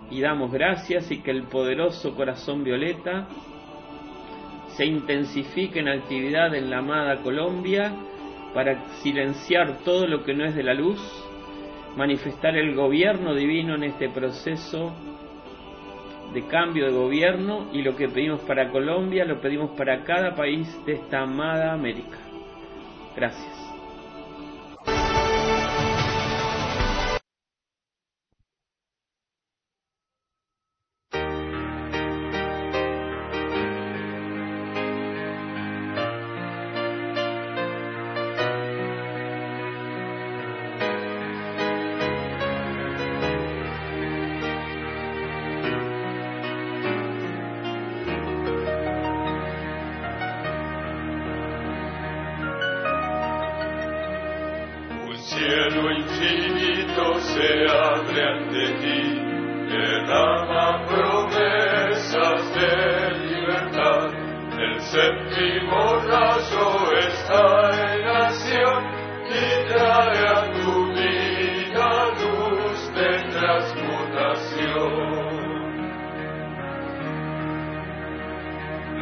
Y 0.09 0.19
damos 0.19 0.51
gracias 0.51 1.09
y 1.11 1.21
que 1.21 1.31
el 1.31 1.43
poderoso 1.43 2.15
corazón 2.15 2.63
violeta 2.63 3.27
se 4.75 4.85
intensifique 4.85 5.79
en 5.79 5.87
actividad 5.87 6.53
en 6.53 6.69
la 6.69 6.79
amada 6.79 7.21
Colombia 7.21 7.93
para 8.53 8.83
silenciar 9.01 9.79
todo 9.85 10.05
lo 10.07 10.23
que 10.23 10.33
no 10.33 10.45
es 10.45 10.55
de 10.55 10.63
la 10.63 10.73
luz, 10.73 10.99
manifestar 11.95 12.57
el 12.57 12.75
gobierno 12.75 13.33
divino 13.35 13.75
en 13.75 13.83
este 13.83 14.09
proceso 14.09 14.93
de 16.33 16.47
cambio 16.47 16.85
de 16.85 16.91
gobierno 16.91 17.67
y 17.73 17.81
lo 17.81 17.95
que 17.95 18.07
pedimos 18.07 18.41
para 18.41 18.69
Colombia 18.69 19.25
lo 19.25 19.41
pedimos 19.41 19.71
para 19.71 20.03
cada 20.03 20.35
país 20.35 20.67
de 20.85 20.93
esta 20.93 21.21
amada 21.21 21.73
América. 21.73 22.17
Gracias. 23.15 23.60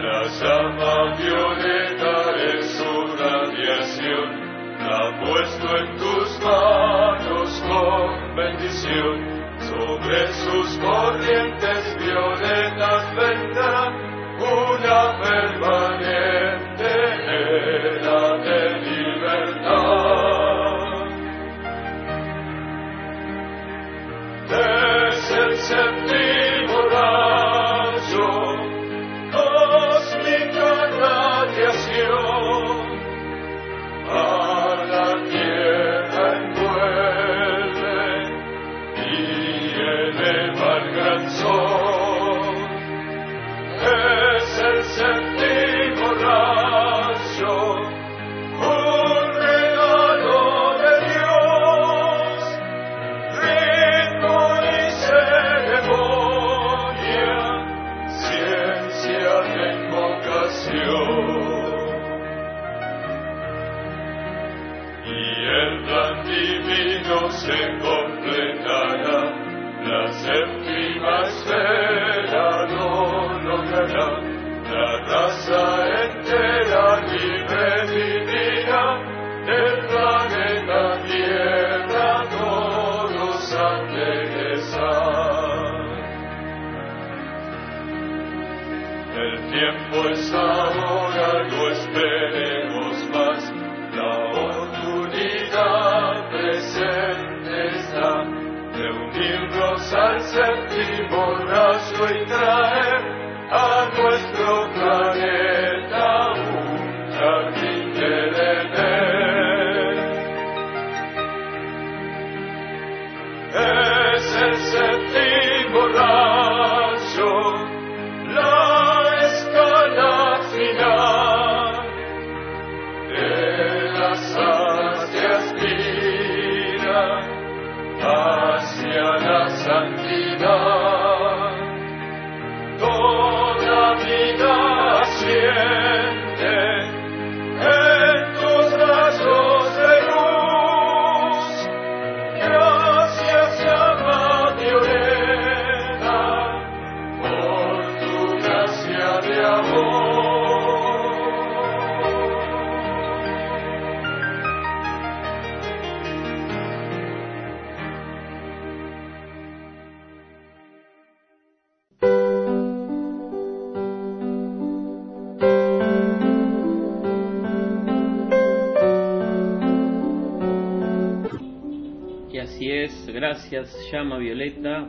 La 0.02 0.24
llama 0.28 1.14
violeta 1.18 2.32
es 2.56 2.72
su 2.72 2.92
radiación, 3.18 4.28
ha 4.80 5.20
puesto 5.26 5.78
en 5.78 5.98
tus 5.98 6.40
manos 6.40 7.64
con 7.68 8.36
bendición. 8.38 9.40
Sobre 9.60 10.32
sus 10.32 10.78
corrientes 10.78 11.98
violetas 12.00 13.14
vendrá 13.14 13.49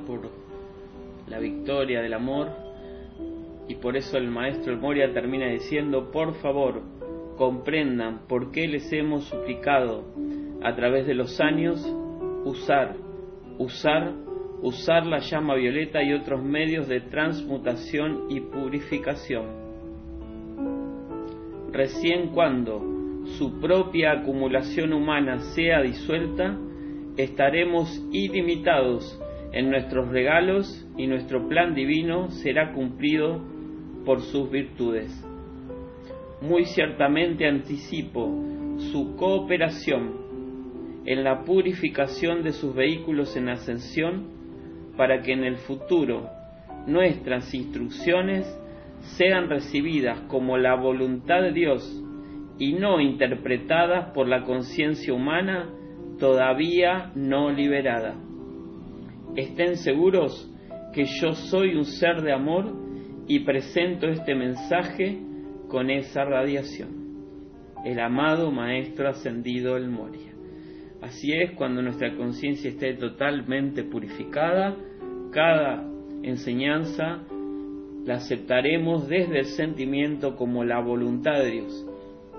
Por 0.06 0.30
la 1.26 1.40
victoria 1.40 2.00
del 2.02 2.14
amor. 2.14 2.50
Y 3.66 3.74
por 3.74 3.96
eso 3.96 4.16
el 4.16 4.28
maestro 4.28 4.76
Moria 4.76 5.12
termina 5.12 5.48
diciendo, 5.48 6.12
por 6.12 6.34
favor, 6.34 6.80
comprendan 7.36 8.28
por 8.28 8.52
qué 8.52 8.68
les 8.68 8.92
hemos 8.92 9.24
suplicado 9.24 10.04
a 10.62 10.76
través 10.76 11.04
de 11.08 11.14
los 11.14 11.40
años 11.40 11.84
usar, 12.44 12.94
usar, 13.58 14.12
usar 14.62 15.04
la 15.04 15.18
llama 15.18 15.56
violeta 15.56 16.00
y 16.00 16.12
otros 16.12 16.44
medios 16.44 16.86
de 16.86 17.00
transmutación 17.00 18.26
y 18.30 18.38
purificación. 18.38 19.46
Recién 21.72 22.28
cuando 22.28 23.24
su 23.36 23.58
propia 23.60 24.12
acumulación 24.12 24.92
humana 24.92 25.40
sea 25.40 25.82
disuelta, 25.82 26.56
estaremos 27.16 28.00
ilimitados 28.12 29.20
en 29.52 29.70
nuestros 29.70 30.08
regalos 30.08 30.86
y 30.96 31.06
nuestro 31.06 31.48
plan 31.48 31.74
divino 31.74 32.30
será 32.30 32.72
cumplido 32.72 33.40
por 34.04 34.20
sus 34.20 34.50
virtudes. 34.50 35.10
Muy 36.40 36.64
ciertamente 36.64 37.46
anticipo 37.46 38.30
su 38.92 39.16
cooperación 39.16 40.20
en 41.04 41.24
la 41.24 41.44
purificación 41.44 42.42
de 42.42 42.52
sus 42.52 42.74
vehículos 42.74 43.36
en 43.36 43.48
ascensión 43.48 44.28
para 44.96 45.22
que 45.22 45.32
en 45.32 45.44
el 45.44 45.56
futuro 45.56 46.28
nuestras 46.86 47.52
instrucciones 47.54 48.46
sean 49.16 49.48
recibidas 49.48 50.20
como 50.28 50.56
la 50.56 50.74
voluntad 50.74 51.42
de 51.42 51.52
Dios 51.52 52.02
y 52.58 52.74
no 52.74 53.00
interpretadas 53.00 54.12
por 54.12 54.28
la 54.28 54.44
conciencia 54.44 55.12
humana 55.12 55.70
todavía 56.18 57.10
no 57.14 57.50
liberada. 57.50 58.14
Estén 59.36 59.76
seguros 59.76 60.50
que 60.92 61.04
yo 61.04 61.32
soy 61.32 61.74
un 61.74 61.84
ser 61.84 62.22
de 62.22 62.32
amor 62.32 62.74
y 63.28 63.40
presento 63.40 64.08
este 64.08 64.34
mensaje 64.34 65.18
con 65.68 65.88
esa 65.90 66.24
radiación. 66.24 67.00
El 67.84 68.00
amado 68.00 68.50
Maestro 68.50 69.08
Ascendido 69.08 69.76
El 69.76 69.88
Moria. 69.88 70.32
Así 71.00 71.32
es, 71.32 71.52
cuando 71.52 71.80
nuestra 71.80 72.14
conciencia 72.16 72.68
esté 72.68 72.94
totalmente 72.94 73.84
purificada, 73.84 74.76
cada 75.32 75.88
enseñanza 76.22 77.22
la 78.04 78.14
aceptaremos 78.14 79.08
desde 79.08 79.38
el 79.38 79.46
sentimiento 79.46 80.36
como 80.36 80.64
la 80.64 80.80
voluntad 80.80 81.38
de 81.38 81.50
Dios. 81.52 81.86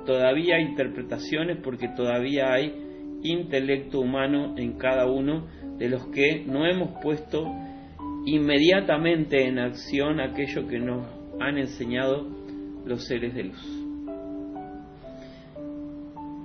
Todavía 0.05 0.57
hay 0.57 0.63
interpretaciones 0.63 1.57
porque 1.63 1.87
todavía 1.95 2.51
hay 2.51 2.90
intelecto 3.24 3.99
humano 3.99 4.55
en 4.57 4.78
cada 4.78 5.05
uno 5.07 5.47
de 5.78 5.89
los 5.89 6.07
que 6.07 6.43
no 6.45 6.65
hemos 6.65 7.01
puesto 7.01 7.45
inmediatamente 8.26 9.47
en 9.47 9.59
acción 9.59 10.19
aquello 10.19 10.67
que 10.67 10.80
nos 10.80 11.07
han 11.39 11.57
enseñado 11.57 12.28
los 12.86 13.05
seres 13.05 13.34
de 13.34 13.43
luz. 13.45 13.82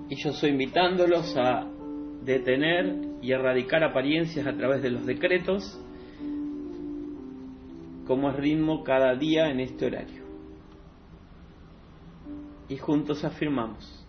Y 0.09 0.17
yo 0.17 0.31
estoy 0.31 0.51
invitándolos 0.51 1.37
a 1.37 1.67
detener 2.23 2.97
y 3.23 3.33
erradicar 3.33 3.83
apariencias 3.83 4.47
a 4.47 4.57
través 4.57 4.83
de 4.83 4.91
los 4.91 5.05
decretos, 5.05 5.81
como 8.07 8.31
es 8.31 8.37
ritmo 8.37 8.85
cada 8.85 9.15
día 9.17 9.51
en 9.51 9.61
este 9.61 9.87
horario. 9.87 10.25
Y 12.69 12.77
juntos 12.77 13.25
afirmamos, 13.25 14.06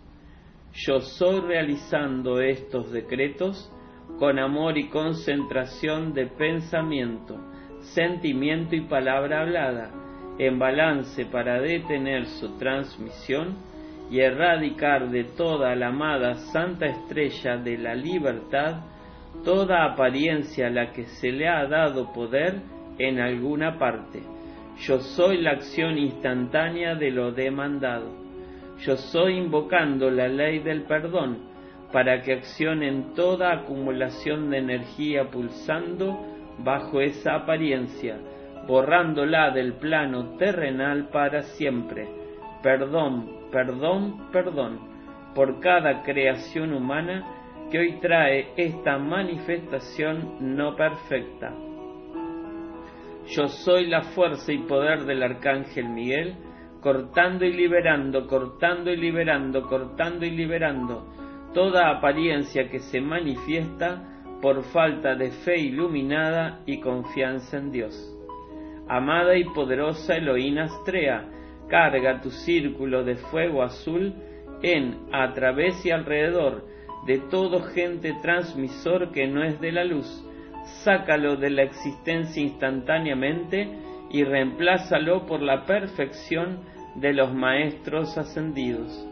yo 0.86 1.00
soy 1.00 1.42
realizando 1.42 2.40
estos 2.40 2.92
decretos 2.92 3.72
con 4.20 4.38
amor 4.38 4.78
y 4.78 4.90
concentración 4.90 6.14
de 6.14 6.28
pensamiento, 6.28 7.36
sentimiento 7.80 8.76
y 8.76 8.82
palabra 8.82 9.42
hablada, 9.42 9.92
en 10.38 10.60
balance 10.60 11.26
para 11.26 11.60
detener 11.60 12.28
su 12.28 12.58
transmisión 12.58 13.58
y 14.12 14.20
erradicar 14.20 15.10
de 15.10 15.24
toda 15.24 15.76
la 15.76 15.88
amada 15.88 16.36
Santa 16.36 16.86
Estrella 16.86 17.58
de 17.58 17.78
la 17.80 17.96
Libertad 17.96 18.84
toda 19.44 19.86
apariencia 19.86 20.68
a 20.68 20.70
la 20.70 20.92
que 20.92 21.06
se 21.06 21.32
le 21.32 21.48
ha 21.48 21.66
dado 21.68 22.12
poder 22.14 22.62
en 23.00 23.20
alguna 23.20 23.78
parte. 23.78 24.22
Yo 24.80 25.00
soy 25.00 25.42
la 25.42 25.52
acción 25.52 25.98
instantánea 25.98 26.96
de 26.96 27.12
lo 27.12 27.32
demandado. 27.32 28.27
Yo 28.80 28.96
soy 28.96 29.38
invocando 29.38 30.12
la 30.12 30.28
ley 30.28 30.60
del 30.60 30.84
perdón 30.84 31.40
para 31.92 32.22
que 32.22 32.34
accionen 32.34 33.14
toda 33.16 33.54
acumulación 33.54 34.50
de 34.50 34.58
energía 34.58 35.30
pulsando 35.32 36.20
bajo 36.60 37.02
esa 37.02 37.36
apariencia, 37.36 38.20
borrándola 38.68 39.52
del 39.52 39.74
plano 39.74 40.36
terrenal 40.38 41.10
para 41.10 41.44
siempre. 41.44 42.08
Perdón, 42.62 43.50
perdón, 43.52 44.30
perdón 44.32 44.80
por 45.34 45.60
cada 45.60 46.02
creación 46.04 46.74
humana 46.74 47.26
que 47.72 47.80
hoy 47.80 48.00
trae 48.00 48.54
esta 48.58 48.98
manifestación 48.98 50.56
no 50.56 50.76
perfecta. 50.76 51.54
Yo 53.28 53.48
soy 53.48 53.88
la 53.88 54.02
fuerza 54.02 54.52
y 54.54 54.60
poder 54.60 55.04
del 55.04 55.22
Arcángel 55.22 55.90
Miguel, 55.90 56.36
cortando 56.88 57.44
y 57.44 57.52
liberando, 57.52 58.28
cortando 58.28 58.90
y 58.90 58.96
liberando, 58.96 59.64
cortando 59.64 60.26
y 60.26 60.32
liberando 60.32 61.06
toda 61.54 61.90
apariencia 61.90 62.70
que 62.70 62.80
se 62.80 63.02
manifiesta 63.02 64.22
por 64.42 64.64
falta 64.64 65.14
de 65.16 65.32
fe 65.32 65.58
iluminada 65.60 66.62
y 66.66 66.80
confianza 66.80 67.58
en 67.58 67.72
Dios. 67.74 68.18
Amada 68.88 69.36
y 69.36 69.44
poderosa 69.44 70.16
Elohim 70.16 70.60
Astrea, 70.60 71.28
carga 71.68 72.22
tu 72.22 72.32
círculo 72.32 73.04
de 73.04 73.16
fuego 73.16 73.64
azul 73.64 74.14
en, 74.62 75.10
a 75.12 75.34
través 75.34 75.86
y 75.86 75.92
alrededor 75.92 76.64
de 77.06 77.18
todo 77.30 77.64
gente 77.64 78.16
transmisor 78.22 79.12
que 79.12 79.28
no 79.28 79.44
es 79.44 79.60
de 79.60 79.74
la 79.74 79.84
luz. 79.84 80.08
Sácalo 80.86 81.36
de 81.36 81.50
la 81.50 81.64
existencia 81.64 82.42
instantáneamente 82.42 83.78
y 84.10 84.24
reemplázalo 84.24 85.26
por 85.26 85.42
la 85.42 85.66
perfección 85.66 86.77
de 86.98 87.14
los 87.14 87.34
maestros 87.34 88.18
ascendidos. 88.18 89.08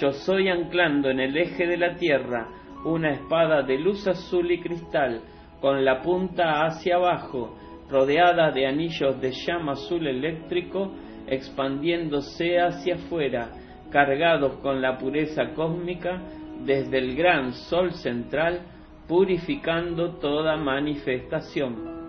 Yo 0.00 0.12
soy 0.12 0.48
anclando 0.48 1.10
en 1.10 1.20
el 1.20 1.36
eje 1.36 1.66
de 1.66 1.76
la 1.76 1.96
tierra 1.96 2.48
una 2.84 3.12
espada 3.12 3.62
de 3.62 3.78
luz 3.78 4.06
azul 4.08 4.50
y 4.50 4.60
cristal 4.60 5.20
con 5.60 5.84
la 5.84 6.02
punta 6.02 6.64
hacia 6.64 6.96
abajo, 6.96 7.56
rodeada 7.88 8.50
de 8.50 8.66
anillos 8.66 9.20
de 9.20 9.30
llama 9.30 9.72
azul 9.72 10.06
eléctrico, 10.06 10.92
expandiéndose 11.28 12.58
hacia 12.58 12.96
afuera, 12.96 13.50
cargados 13.90 14.54
con 14.60 14.82
la 14.82 14.98
pureza 14.98 15.52
cósmica 15.54 16.20
desde 16.64 16.98
el 16.98 17.14
gran 17.14 17.52
sol 17.52 17.92
central, 17.92 18.62
purificando 19.06 20.16
toda 20.16 20.56
manifestación. 20.56 22.01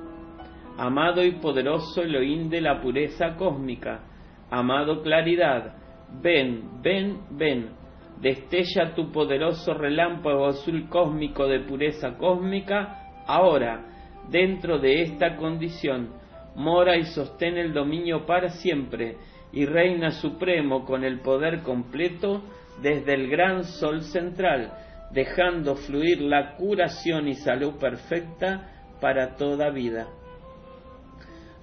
Amado 0.77 1.23
y 1.23 1.33
poderoso 1.33 2.01
Elohim 2.01 2.49
la 2.51 2.81
pureza 2.81 3.35
cósmica, 3.35 4.01
amado 4.49 5.03
claridad, 5.03 5.75
ven, 6.19 6.81
ven, 6.81 7.19
ven, 7.29 7.69
destella 8.19 8.95
tu 8.95 9.11
poderoso 9.11 9.75
relámpago 9.75 10.47
azul 10.47 10.89
cósmico 10.89 11.47
de 11.47 11.59
pureza 11.59 12.17
cósmica, 12.17 13.23
ahora, 13.27 13.85
dentro 14.31 14.79
de 14.79 15.03
esta 15.03 15.35
condición, 15.35 16.09
mora 16.55 16.97
y 16.97 17.03
sostén 17.03 17.57
el 17.57 17.71
dominio 17.71 18.25
para 18.25 18.49
siempre, 18.49 19.17
y 19.51 19.65
reina 19.65 20.09
supremo 20.09 20.85
con 20.85 21.03
el 21.03 21.19
poder 21.19 21.61
completo 21.61 22.41
desde 22.81 23.13
el 23.13 23.29
gran 23.29 23.63
sol 23.63 24.01
central, 24.01 24.73
dejando 25.11 25.75
fluir 25.75 26.19
la 26.21 26.55
curación 26.55 27.27
y 27.27 27.35
salud 27.35 27.75
perfecta 27.79 28.71
para 28.99 29.35
toda 29.35 29.69
vida. 29.69 30.07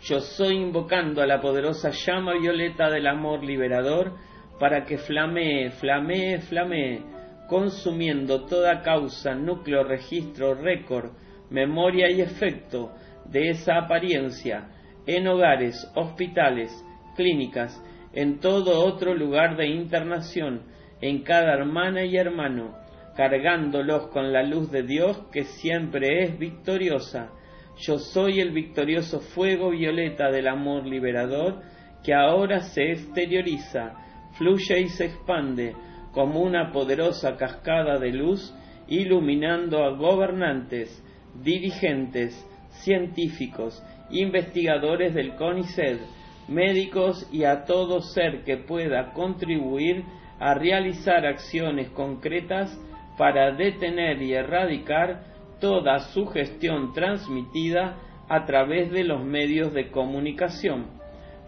Yo 0.02 0.20
soy 0.20 0.56
invocando 0.56 1.20
a 1.20 1.26
la 1.26 1.42
poderosa 1.42 1.90
llama 1.90 2.32
violeta 2.40 2.88
del 2.88 3.06
amor 3.06 3.44
liberador 3.44 4.14
para 4.58 4.86
que 4.86 4.96
flamee, 4.96 5.70
flamee, 5.70 6.38
flamee, 6.38 7.02
consumiendo 7.46 8.46
toda 8.46 8.80
causa, 8.80 9.34
núcleo, 9.34 9.84
registro, 9.84 10.54
récord, 10.54 11.10
memoria 11.50 12.10
y 12.10 12.22
efecto 12.22 12.92
de 13.26 13.50
esa 13.50 13.76
apariencia 13.76 14.68
en 15.06 15.28
hogares, 15.28 15.90
hospitales, 15.94 16.72
clínicas, 17.14 17.82
en 18.14 18.40
todo 18.40 18.84
otro 18.86 19.14
lugar 19.14 19.56
de 19.56 19.66
internación, 19.66 20.62
en 21.02 21.22
cada 21.22 21.52
hermana 21.52 22.04
y 22.04 22.16
hermano, 22.16 22.74
cargándolos 23.16 24.08
con 24.08 24.32
la 24.32 24.42
luz 24.44 24.70
de 24.70 24.82
Dios 24.82 25.26
que 25.30 25.44
siempre 25.44 26.24
es 26.24 26.38
victoriosa. 26.38 27.32
Yo 27.80 27.98
soy 27.98 28.40
el 28.40 28.50
victorioso 28.50 29.20
fuego 29.20 29.70
violeta 29.70 30.30
del 30.30 30.48
amor 30.48 30.86
liberador 30.86 31.62
que 32.04 32.12
ahora 32.12 32.60
se 32.60 32.92
exterioriza, 32.92 33.94
fluye 34.32 34.80
y 34.80 34.88
se 34.88 35.06
expande 35.06 35.74
como 36.12 36.40
una 36.40 36.72
poderosa 36.72 37.36
cascada 37.36 37.98
de 37.98 38.12
luz, 38.12 38.54
iluminando 38.86 39.82
a 39.84 39.96
gobernantes, 39.96 41.02
dirigentes, 41.42 42.46
científicos, 42.82 43.82
investigadores 44.10 45.14
del 45.14 45.34
CONICET, 45.36 46.00
médicos 46.48 47.26
y 47.32 47.44
a 47.44 47.64
todo 47.64 48.02
ser 48.02 48.44
que 48.44 48.58
pueda 48.58 49.12
contribuir 49.12 50.04
a 50.38 50.52
realizar 50.54 51.24
acciones 51.24 51.88
concretas 51.90 52.78
para 53.16 53.52
detener 53.52 54.20
y 54.20 54.34
erradicar 54.34 55.29
toda 55.60 55.98
sugestión 55.98 56.92
transmitida 56.92 57.96
a 58.28 58.44
través 58.44 58.90
de 58.90 59.04
los 59.04 59.22
medios 59.24 59.72
de 59.72 59.90
comunicación. 59.90 60.86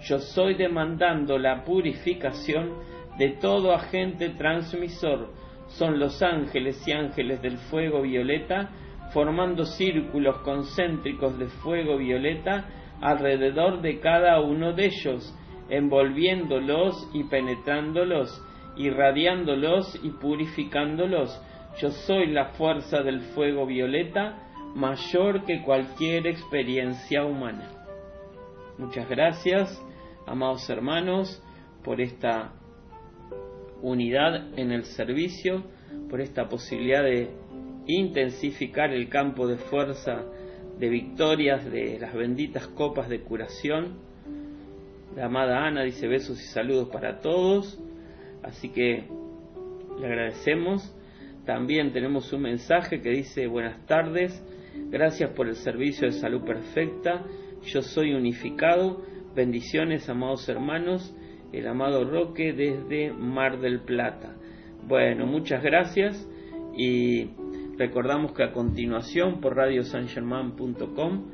Yo 0.03 0.19
soy 0.19 0.55
demandando 0.55 1.39
la 1.39 1.65
purificación 1.65 2.75
de 3.19 3.31
todo 3.41 3.73
agente 3.73 4.31
transmisor. 4.31 5.31
Son 5.69 5.99
los 5.99 6.23
ángeles 6.23 6.83
y 6.87 6.93
ángeles 6.93 7.41
del 7.41 7.57
fuego 7.59 8.03
violeta 8.03 8.71
formando 9.13 9.65
círculos 9.65 10.39
concéntricos 10.39 11.39
de 11.39 11.47
fuego 11.47 11.99
violeta 11.99 12.65
alrededor 13.01 13.83
de 13.83 14.01
cada 14.01 14.41
uno 14.41 14.73
de 14.73 14.87
ellos, 14.87 15.35
envolviéndolos 15.69 17.11
y 17.13 17.25
penetrándolos, 17.25 18.43
irradiándolos 18.77 20.01
y 20.03 20.11
purificándolos. 20.11 21.41
Yo 21.81 21.91
soy 21.91 22.27
la 22.27 22.51
fuerza 22.53 23.03
del 23.03 23.21
fuego 23.21 23.67
violeta 23.67 24.39
mayor 24.75 25.45
que 25.45 25.63
cualquier 25.63 26.27
experiencia 26.27 27.25
humana. 27.25 27.71
Muchas 28.79 29.09
gracias, 29.09 29.83
amados 30.27 30.69
hermanos, 30.69 31.43
por 31.83 32.01
esta 32.01 32.53
unidad 33.81 34.59
en 34.59 34.71
el 34.71 34.85
servicio, 34.85 35.65
por 36.09 36.21
esta 36.21 36.49
posibilidad 36.49 37.03
de 37.03 37.31
intensificar 37.87 38.93
el 38.93 39.09
campo 39.09 39.47
de 39.47 39.57
fuerza 39.57 40.25
de 40.79 40.89
victorias 40.89 41.65
de 41.71 41.99
las 41.99 42.15
benditas 42.15 42.67
copas 42.69 43.09
de 43.09 43.21
curación. 43.23 43.99
La 45.17 45.27
amada 45.27 45.67
Ana 45.67 45.83
dice 45.83 46.07
besos 46.07 46.41
y 46.41 46.47
saludos 46.47 46.89
para 46.91 47.21
todos, 47.21 47.79
así 48.43 48.71
que 48.71 49.05
le 49.99 50.07
agradecemos. 50.07 50.95
También 51.45 51.93
tenemos 51.93 52.33
un 52.33 52.43
mensaje 52.43 53.01
que 53.01 53.11
dice 53.11 53.47
buenas 53.47 53.85
tardes, 53.87 54.33
gracias 54.91 55.31
por 55.31 55.49
el 55.49 55.57
servicio 55.57 56.07
de 56.07 56.13
salud 56.13 56.45
perfecta, 56.45 57.25
yo 57.65 57.83
soy 57.83 58.15
unificado, 58.15 59.05
bendiciones 59.35 60.09
amados 60.09 60.49
hermanos, 60.49 61.15
el 61.53 61.67
amado 61.67 62.05
Roque 62.05 62.53
desde 62.53 63.13
Mar 63.13 63.61
del 63.61 63.81
Plata. 63.81 64.37
Bueno, 64.87 65.27
muchas 65.27 65.63
gracias 65.63 66.29
y 66.77 67.31
Recordamos 67.79 68.33
que 68.33 68.45
a 68.45 68.53
continuación 68.53 69.41
por 69.41 69.57
radiosangerman.com 69.57 71.25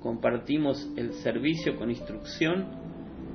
compartimos 0.00 0.92
el 0.96 1.12
servicio 1.14 1.76
con 1.76 1.90
instrucción 1.90 2.66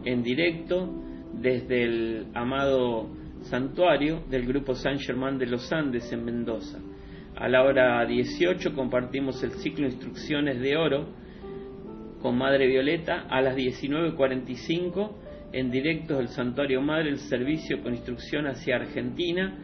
en 0.06 0.22
directo 0.24 0.88
desde 1.34 1.84
el 1.84 2.28
amado 2.34 3.10
santuario 3.44 4.24
del 4.30 4.46
grupo 4.46 4.76
San 4.76 5.00
Germán 5.00 5.38
de 5.38 5.48
los 5.48 5.72
Andes 5.72 6.12
en 6.12 6.26
Mendoza. 6.26 6.80
A 7.36 7.48
la 7.48 7.64
hora 7.64 8.06
18 8.06 8.74
compartimos 8.74 9.44
el 9.44 9.52
ciclo 9.52 9.86
Instrucciones 9.86 10.60
de 10.60 10.76
Oro 10.76 11.08
con 12.22 12.38
Madre 12.38 12.68
Violeta. 12.68 13.28
A 13.30 13.42
las 13.42 13.56
19.45 13.56 15.12
en 15.52 15.72
directo 15.72 16.18
del 16.18 16.28
Santuario 16.28 16.82
Madre 16.82 17.10
el 17.10 17.18
servicio 17.18 17.82
con 17.82 17.94
instrucción 17.94 18.48
hacia 18.48 18.76
Argentina. 18.76 19.58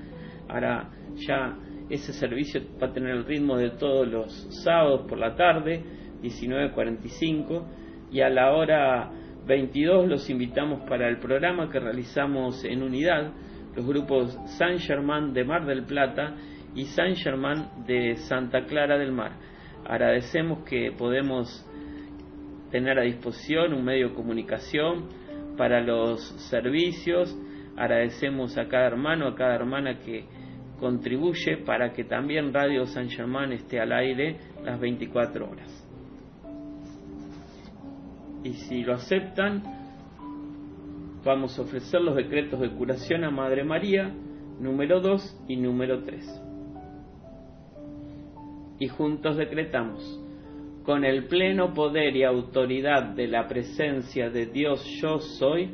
Ahora 0.48 0.90
ya 1.16 1.58
ese 1.90 2.14
servicio 2.14 2.62
va 2.82 2.88
a 2.88 2.94
tener 2.94 3.12
el 3.12 3.26
ritmo 3.26 3.58
de 3.58 3.72
todos 3.72 4.08
los 4.08 4.32
sábados 4.64 5.06
por 5.08 5.20
la 5.20 5.36
tarde, 5.36 5.84
19.45, 6.24 7.64
y 8.12 8.22
a 8.22 8.30
la 8.30 8.54
hora 8.54 9.12
22 9.46 10.08
los 10.08 10.30
invitamos 10.30 10.82
para 10.90 11.08
el 11.08 11.18
programa 11.18 11.70
que 11.70 11.80
realizamos 11.80 12.64
en 12.66 12.82
unidad, 12.82 13.32
los 13.76 13.86
grupos 13.86 14.38
San 14.58 14.80
Germán 14.80 15.34
de 15.34 15.44
Mar 15.44 15.66
del 15.66 15.84
Plata 15.84 16.36
y 16.74 16.86
San 16.86 17.16
Germán 17.16 17.86
de 17.86 18.16
Santa 18.16 18.66
Clara 18.66 18.98
del 18.98 19.12
Mar. 19.12 19.34
Agradecemos 19.86 20.64
que 20.64 20.92
podemos 20.92 21.66
tener 22.72 22.98
a 23.00 23.04
disposición 23.04 23.74
un 23.74 23.86
medio 23.86 24.10
de 24.10 24.16
comunicación 24.16 25.08
para 25.58 25.82
los 25.82 26.22
servicios. 26.50 27.38
Agradecemos 27.78 28.58
a 28.58 28.68
cada 28.68 28.88
hermano, 28.88 29.28
a 29.28 29.36
cada 29.36 29.56
hermana 29.56 30.00
que 30.00 30.26
contribuye 30.80 31.58
para 31.58 31.94
que 31.94 32.04
también 32.04 32.54
Radio 32.54 32.86
San 32.86 33.10
Germán 33.10 33.54
esté 33.54 33.80
al 33.80 33.92
aire 33.94 34.38
las 34.64 34.80
24 34.80 35.50
horas. 35.50 35.82
Y 38.44 38.54
si 38.54 38.84
lo 38.84 38.94
aceptan, 38.94 39.85
vamos 41.26 41.58
a 41.58 41.64
ofrecer 41.64 42.02
los 42.02 42.16
decretos 42.16 42.60
de 42.60 42.70
curación 42.70 43.24
a 43.24 43.32
Madre 43.32 43.64
María, 43.64 44.14
número 44.60 45.02
2 45.02 45.46
y 45.48 45.58
número 45.58 46.04
3. 46.04 46.42
Y 48.78 48.88
juntos 48.88 49.36
decretamos, 49.36 50.22
con 50.86 51.04
el 51.04 51.26
pleno 51.26 51.74
poder 51.74 52.16
y 52.16 52.24
autoridad 52.24 53.16
de 53.16 53.28
la 53.28 53.48
presencia 53.48 54.30
de 54.30 54.46
Dios 54.46 54.86
yo 55.02 55.18
soy, 55.18 55.72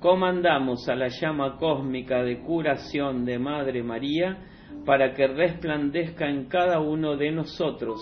comandamos 0.00 0.88
a 0.88 0.94
la 0.94 1.08
llama 1.08 1.58
cósmica 1.58 2.22
de 2.22 2.40
curación 2.40 3.26
de 3.26 3.38
Madre 3.38 3.82
María 3.82 4.38
para 4.86 5.12
que 5.12 5.26
resplandezca 5.26 6.30
en 6.30 6.46
cada 6.46 6.80
uno 6.80 7.16
de 7.16 7.30
nosotros 7.30 8.00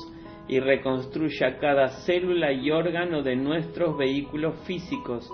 y 0.48 0.60
reconstruya 0.60 1.58
cada 1.58 1.88
célula 2.04 2.52
y 2.52 2.70
órgano 2.70 3.22
de 3.22 3.34
nuestros 3.34 3.96
vehículos 3.96 4.54
físicos, 4.66 5.28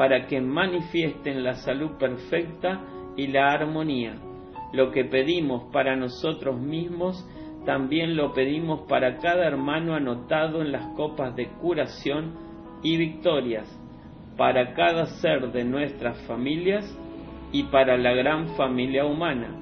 para 0.00 0.26
que 0.26 0.40
manifiesten 0.40 1.44
la 1.44 1.56
salud 1.56 1.98
perfecta 1.98 2.80
y 3.18 3.26
la 3.26 3.52
armonía. 3.52 4.14
Lo 4.72 4.92
que 4.92 5.04
pedimos 5.04 5.64
para 5.74 5.94
nosotros 5.94 6.58
mismos, 6.58 7.22
también 7.66 8.16
lo 8.16 8.32
pedimos 8.32 8.88
para 8.88 9.18
cada 9.18 9.46
hermano 9.46 9.94
anotado 9.94 10.62
en 10.62 10.72
las 10.72 10.86
copas 10.96 11.36
de 11.36 11.48
curación 11.60 12.32
y 12.82 12.96
victorias 12.96 13.68
para 14.38 14.72
cada 14.72 15.04
ser 15.04 15.52
de 15.52 15.64
nuestras 15.64 16.16
familias 16.26 16.98
y 17.52 17.64
para 17.64 17.98
la 17.98 18.14
gran 18.14 18.56
familia 18.56 19.04
humana. 19.04 19.54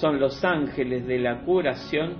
Son 0.00 0.18
los 0.18 0.44
ángeles 0.44 1.06
de 1.06 1.20
la 1.20 1.42
curación 1.42 2.14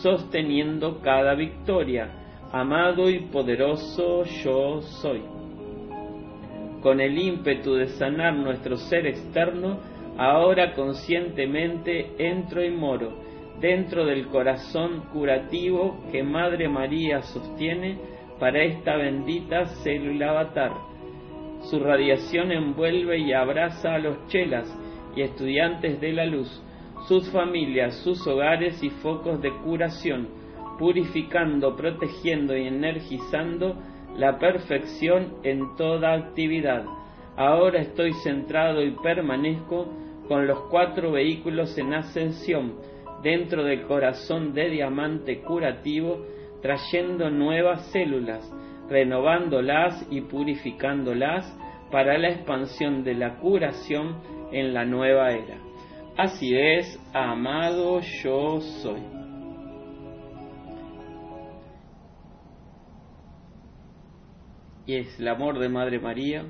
sosteniendo 0.00 1.02
cada 1.02 1.34
victoria, 1.34 2.08
amado 2.52 3.10
y 3.10 3.18
poderoso 3.26 4.24
yo 4.42 4.80
soy. 4.80 5.31
Con 6.82 7.00
el 7.00 7.16
ímpetu 7.16 7.74
de 7.74 7.86
sanar 7.88 8.34
nuestro 8.34 8.76
ser 8.76 9.06
externo, 9.06 9.78
ahora 10.18 10.74
conscientemente 10.74 12.10
entro 12.18 12.64
y 12.64 12.70
moro 12.70 13.22
dentro 13.60 14.04
del 14.04 14.26
corazón 14.26 15.04
curativo 15.12 16.02
que 16.10 16.24
Madre 16.24 16.68
María 16.68 17.22
sostiene 17.22 17.98
para 18.40 18.64
esta 18.64 18.96
bendita 18.96 19.66
célula 19.84 20.30
avatar. 20.30 20.72
Su 21.70 21.78
radiación 21.78 22.50
envuelve 22.50 23.18
y 23.18 23.32
abraza 23.32 23.94
a 23.94 23.98
los 23.98 24.26
chelas 24.26 24.66
y 25.14 25.22
estudiantes 25.22 26.00
de 26.00 26.12
la 26.12 26.26
luz, 26.26 26.62
sus 27.06 27.30
familias, 27.30 27.94
sus 28.02 28.26
hogares 28.26 28.82
y 28.82 28.90
focos 28.90 29.40
de 29.40 29.52
curación, 29.62 30.28
purificando, 30.78 31.76
protegiendo 31.76 32.56
y 32.56 32.66
energizando 32.66 33.76
la 34.16 34.38
perfección 34.38 35.34
en 35.42 35.76
toda 35.76 36.14
actividad. 36.14 36.84
Ahora 37.36 37.80
estoy 37.80 38.12
centrado 38.22 38.82
y 38.82 38.90
permanezco 39.02 39.86
con 40.28 40.46
los 40.46 40.60
cuatro 40.70 41.12
vehículos 41.12 41.76
en 41.78 41.94
ascensión 41.94 42.74
dentro 43.22 43.64
del 43.64 43.82
corazón 43.82 44.52
de 44.52 44.68
diamante 44.70 45.40
curativo, 45.40 46.26
trayendo 46.60 47.30
nuevas 47.30 47.86
células, 47.92 48.50
renovándolas 48.88 50.06
y 50.10 50.20
purificándolas 50.22 51.46
para 51.90 52.18
la 52.18 52.30
expansión 52.30 53.04
de 53.04 53.14
la 53.14 53.38
curación 53.38 54.16
en 54.50 54.74
la 54.74 54.84
nueva 54.84 55.30
era. 55.30 55.56
Así 56.16 56.54
es, 56.54 57.00
amado 57.14 58.00
yo 58.22 58.60
soy. 58.60 59.21
Y 64.84 64.94
es 64.96 65.20
el 65.20 65.28
amor 65.28 65.58
de 65.58 65.68
Madre 65.68 66.00
María 66.00 66.44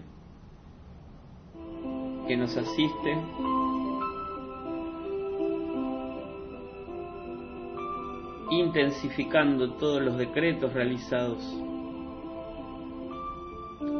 que 2.26 2.36
nos 2.36 2.56
asiste 2.56 3.18
intensificando 8.50 9.72
todos 9.74 10.02
los 10.02 10.18
decretos 10.18 10.72
realizados, 10.72 11.42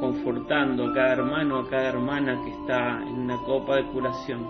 confortando 0.01 0.89
a 0.89 0.95
cada 0.95 1.13
hermano, 1.13 1.59
a 1.59 1.69
cada 1.69 1.89
hermana 1.89 2.39
que 2.45 2.51
está 2.51 3.03
en 3.03 3.21
una 3.21 3.37
copa 3.39 3.77
de 3.77 3.85
curación. 3.87 4.47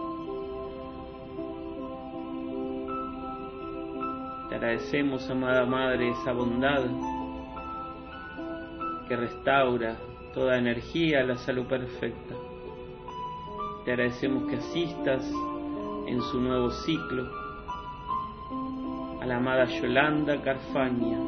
Te 4.48 4.56
agradecemos, 4.56 5.28
amada 5.30 5.64
Madre, 5.66 6.10
esa 6.10 6.32
bondad 6.32 6.84
que 9.12 9.16
restaura 9.16 9.98
toda 10.32 10.56
energía, 10.56 11.22
la 11.22 11.36
salud 11.36 11.66
perfecta. 11.66 12.34
Te 13.84 13.92
agradecemos 13.92 14.48
que 14.48 14.56
asistas 14.56 15.30
en 16.06 16.18
su 16.22 16.40
nuevo 16.40 16.70
ciclo 16.70 17.30
a 19.20 19.26
la 19.26 19.36
amada 19.36 19.66
Yolanda 19.66 20.40
Carfaña. 20.40 21.18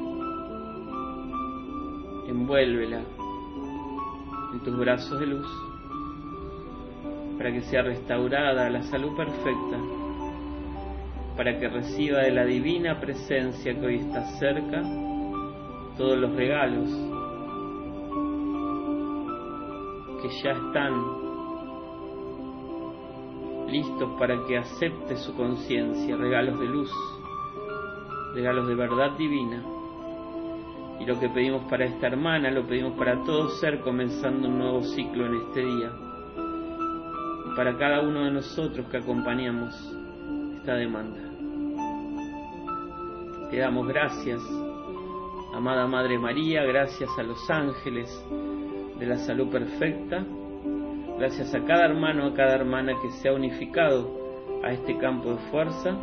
Envuélvela 2.27 3.03
en 4.55 4.61
tus 4.61 4.79
brazos 4.79 5.21
de 5.21 5.27
luz 5.27 5.47
para 7.37 7.53
que 7.53 7.61
sea 7.61 7.83
restaurada 7.83 8.71
la 8.71 8.83
salud 8.85 9.15
perfecta, 9.15 9.79
para 11.37 11.61
que 11.61 11.69
reciba 11.69 12.21
de 12.21 12.31
la 12.31 12.47
divina 12.47 12.99
presencia 12.99 13.79
que 13.79 13.87
hoy 13.87 13.97
está 13.97 14.25
cerca 14.39 14.83
todos 15.99 16.17
los 16.17 16.35
regalos 16.35 17.14
que 20.25 20.43
ya 20.43 20.53
están 20.53 20.93
listos 23.69 24.11
para 24.19 24.43
que 24.47 24.57
acepte 24.57 25.17
su 25.19 25.35
conciencia, 25.35 26.17
regalos 26.17 26.59
de 26.59 26.67
luz 26.67 26.91
regalos 28.35 28.67
de 28.67 28.75
verdad 28.75 29.13
divina. 29.17 29.63
Y 30.99 31.05
lo 31.05 31.19
que 31.19 31.29
pedimos 31.29 31.63
para 31.71 31.85
esta 31.85 32.07
hermana, 32.09 32.51
lo 32.51 32.67
pedimos 32.67 32.97
para 32.97 33.23
todo 33.25 33.49
ser 33.61 33.81
comenzando 33.81 34.49
un 34.49 34.59
nuevo 34.59 34.83
ciclo 34.83 35.27
en 35.27 35.35
este 35.35 35.61
día. 35.61 35.93
Para 37.57 37.77
cada 37.79 38.01
uno 38.01 38.25
de 38.25 38.33
nosotros 38.33 38.87
que 38.89 38.97
acompañamos 38.97 39.75
esta 40.57 40.75
demanda. 40.75 41.21
Te 43.51 43.59
damos 43.59 43.87
gracias, 43.87 44.41
amada 45.55 45.87
Madre 45.87 46.19
María, 46.19 46.65
gracias 46.65 47.11
a 47.19 47.23
los 47.23 47.49
ángeles 47.51 48.11
de 48.99 49.07
la 49.07 49.17
salud 49.17 49.51
perfecta, 49.51 50.25
gracias 51.19 51.55
a 51.55 51.65
cada 51.65 51.87
hermano, 51.87 52.27
a 52.27 52.35
cada 52.35 52.55
hermana 52.55 52.93
que 53.03 53.11
se 53.11 53.29
ha 53.29 53.33
unificado 53.33 54.11
a 54.63 54.73
este 54.73 54.97
campo 54.99 55.31
de 55.31 55.39
fuerza 55.51 55.97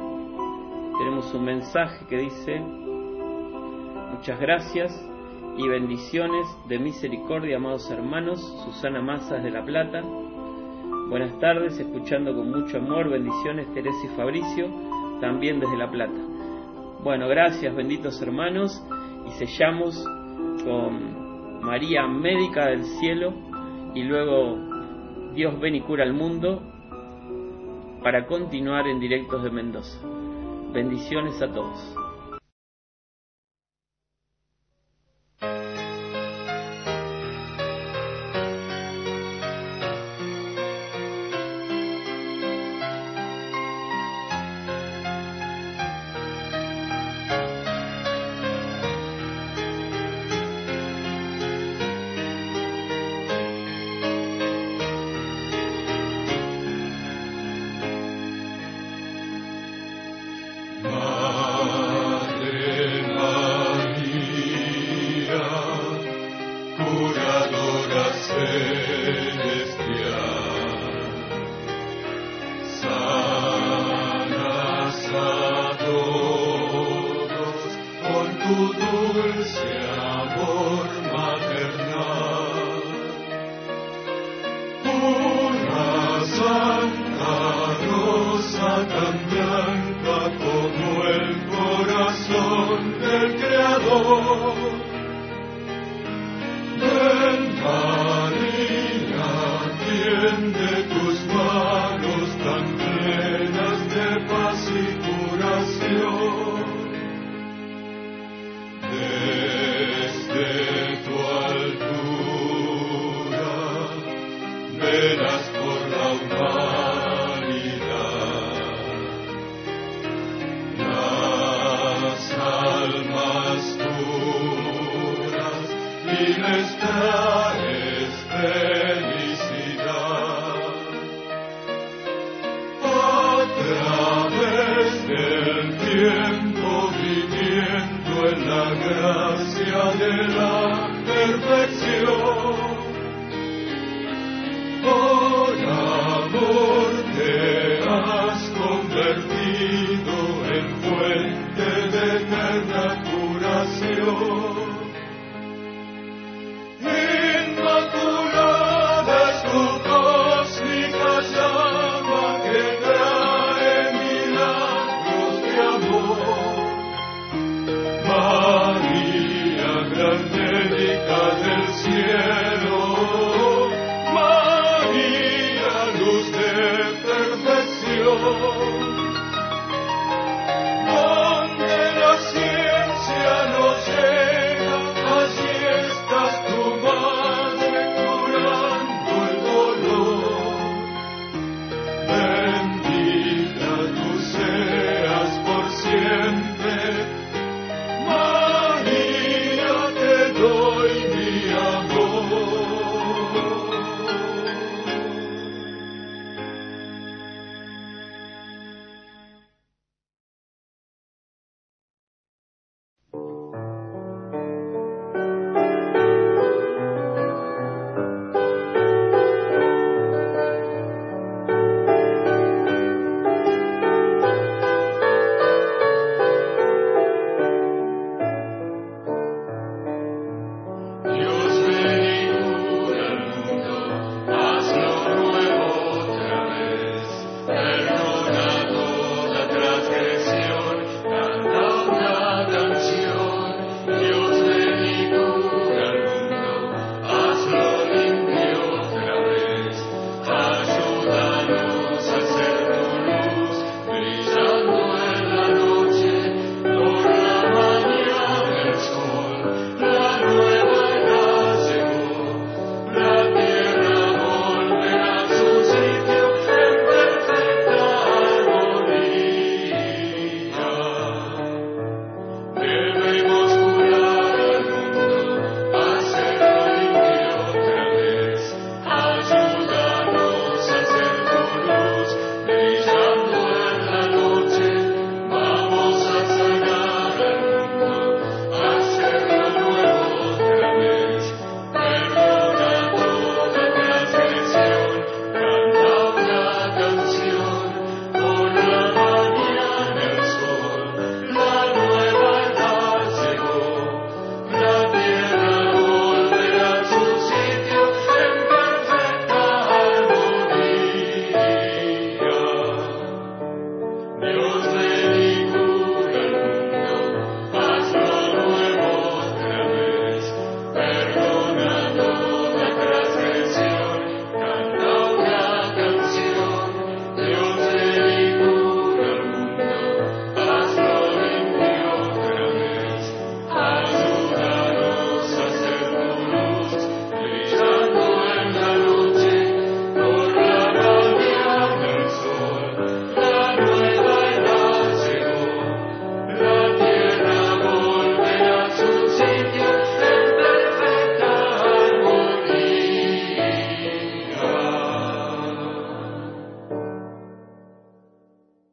tenemos 1.01 1.33
un 1.33 1.45
mensaje 1.45 2.05
que 2.07 2.15
dice, 2.15 2.59
muchas 2.59 4.39
gracias 4.39 5.09
y 5.57 5.67
bendiciones 5.67 6.45
de 6.67 6.77
misericordia, 6.77 7.57
amados 7.57 7.89
hermanos, 7.89 8.39
Susana 8.63 9.01
Mazas 9.01 9.41
de 9.41 9.49
La 9.49 9.65
Plata. 9.65 10.03
Buenas 11.09 11.39
tardes, 11.39 11.79
escuchando 11.79 12.35
con 12.35 12.51
mucho 12.51 12.77
amor, 12.77 13.09
bendiciones 13.09 13.73
Teresa 13.73 13.97
y 14.05 14.15
Fabricio, 14.15 14.67
también 15.19 15.59
desde 15.59 15.75
La 15.75 15.89
Plata. 15.89 16.21
Bueno, 17.03 17.27
gracias, 17.27 17.75
benditos 17.75 18.21
hermanos, 18.21 18.79
y 19.25 19.31
sellamos 19.43 20.05
con 20.63 21.10
María, 21.61 22.07
médica 22.07 22.67
del 22.67 22.83
cielo, 22.83 23.33
y 23.93 24.03
luego 24.03 24.57
Dios 25.33 25.59
ven 25.59 25.75
y 25.75 25.81
cura 25.81 26.03
al 26.03 26.13
mundo, 26.13 26.61
para 28.03 28.25
continuar 28.25 28.87
en 28.87 28.99
directos 28.99 29.43
de 29.43 29.51
Mendoza. 29.51 29.99
Bendiciones 30.73 31.41
a 31.41 31.51
todos. 31.51 31.95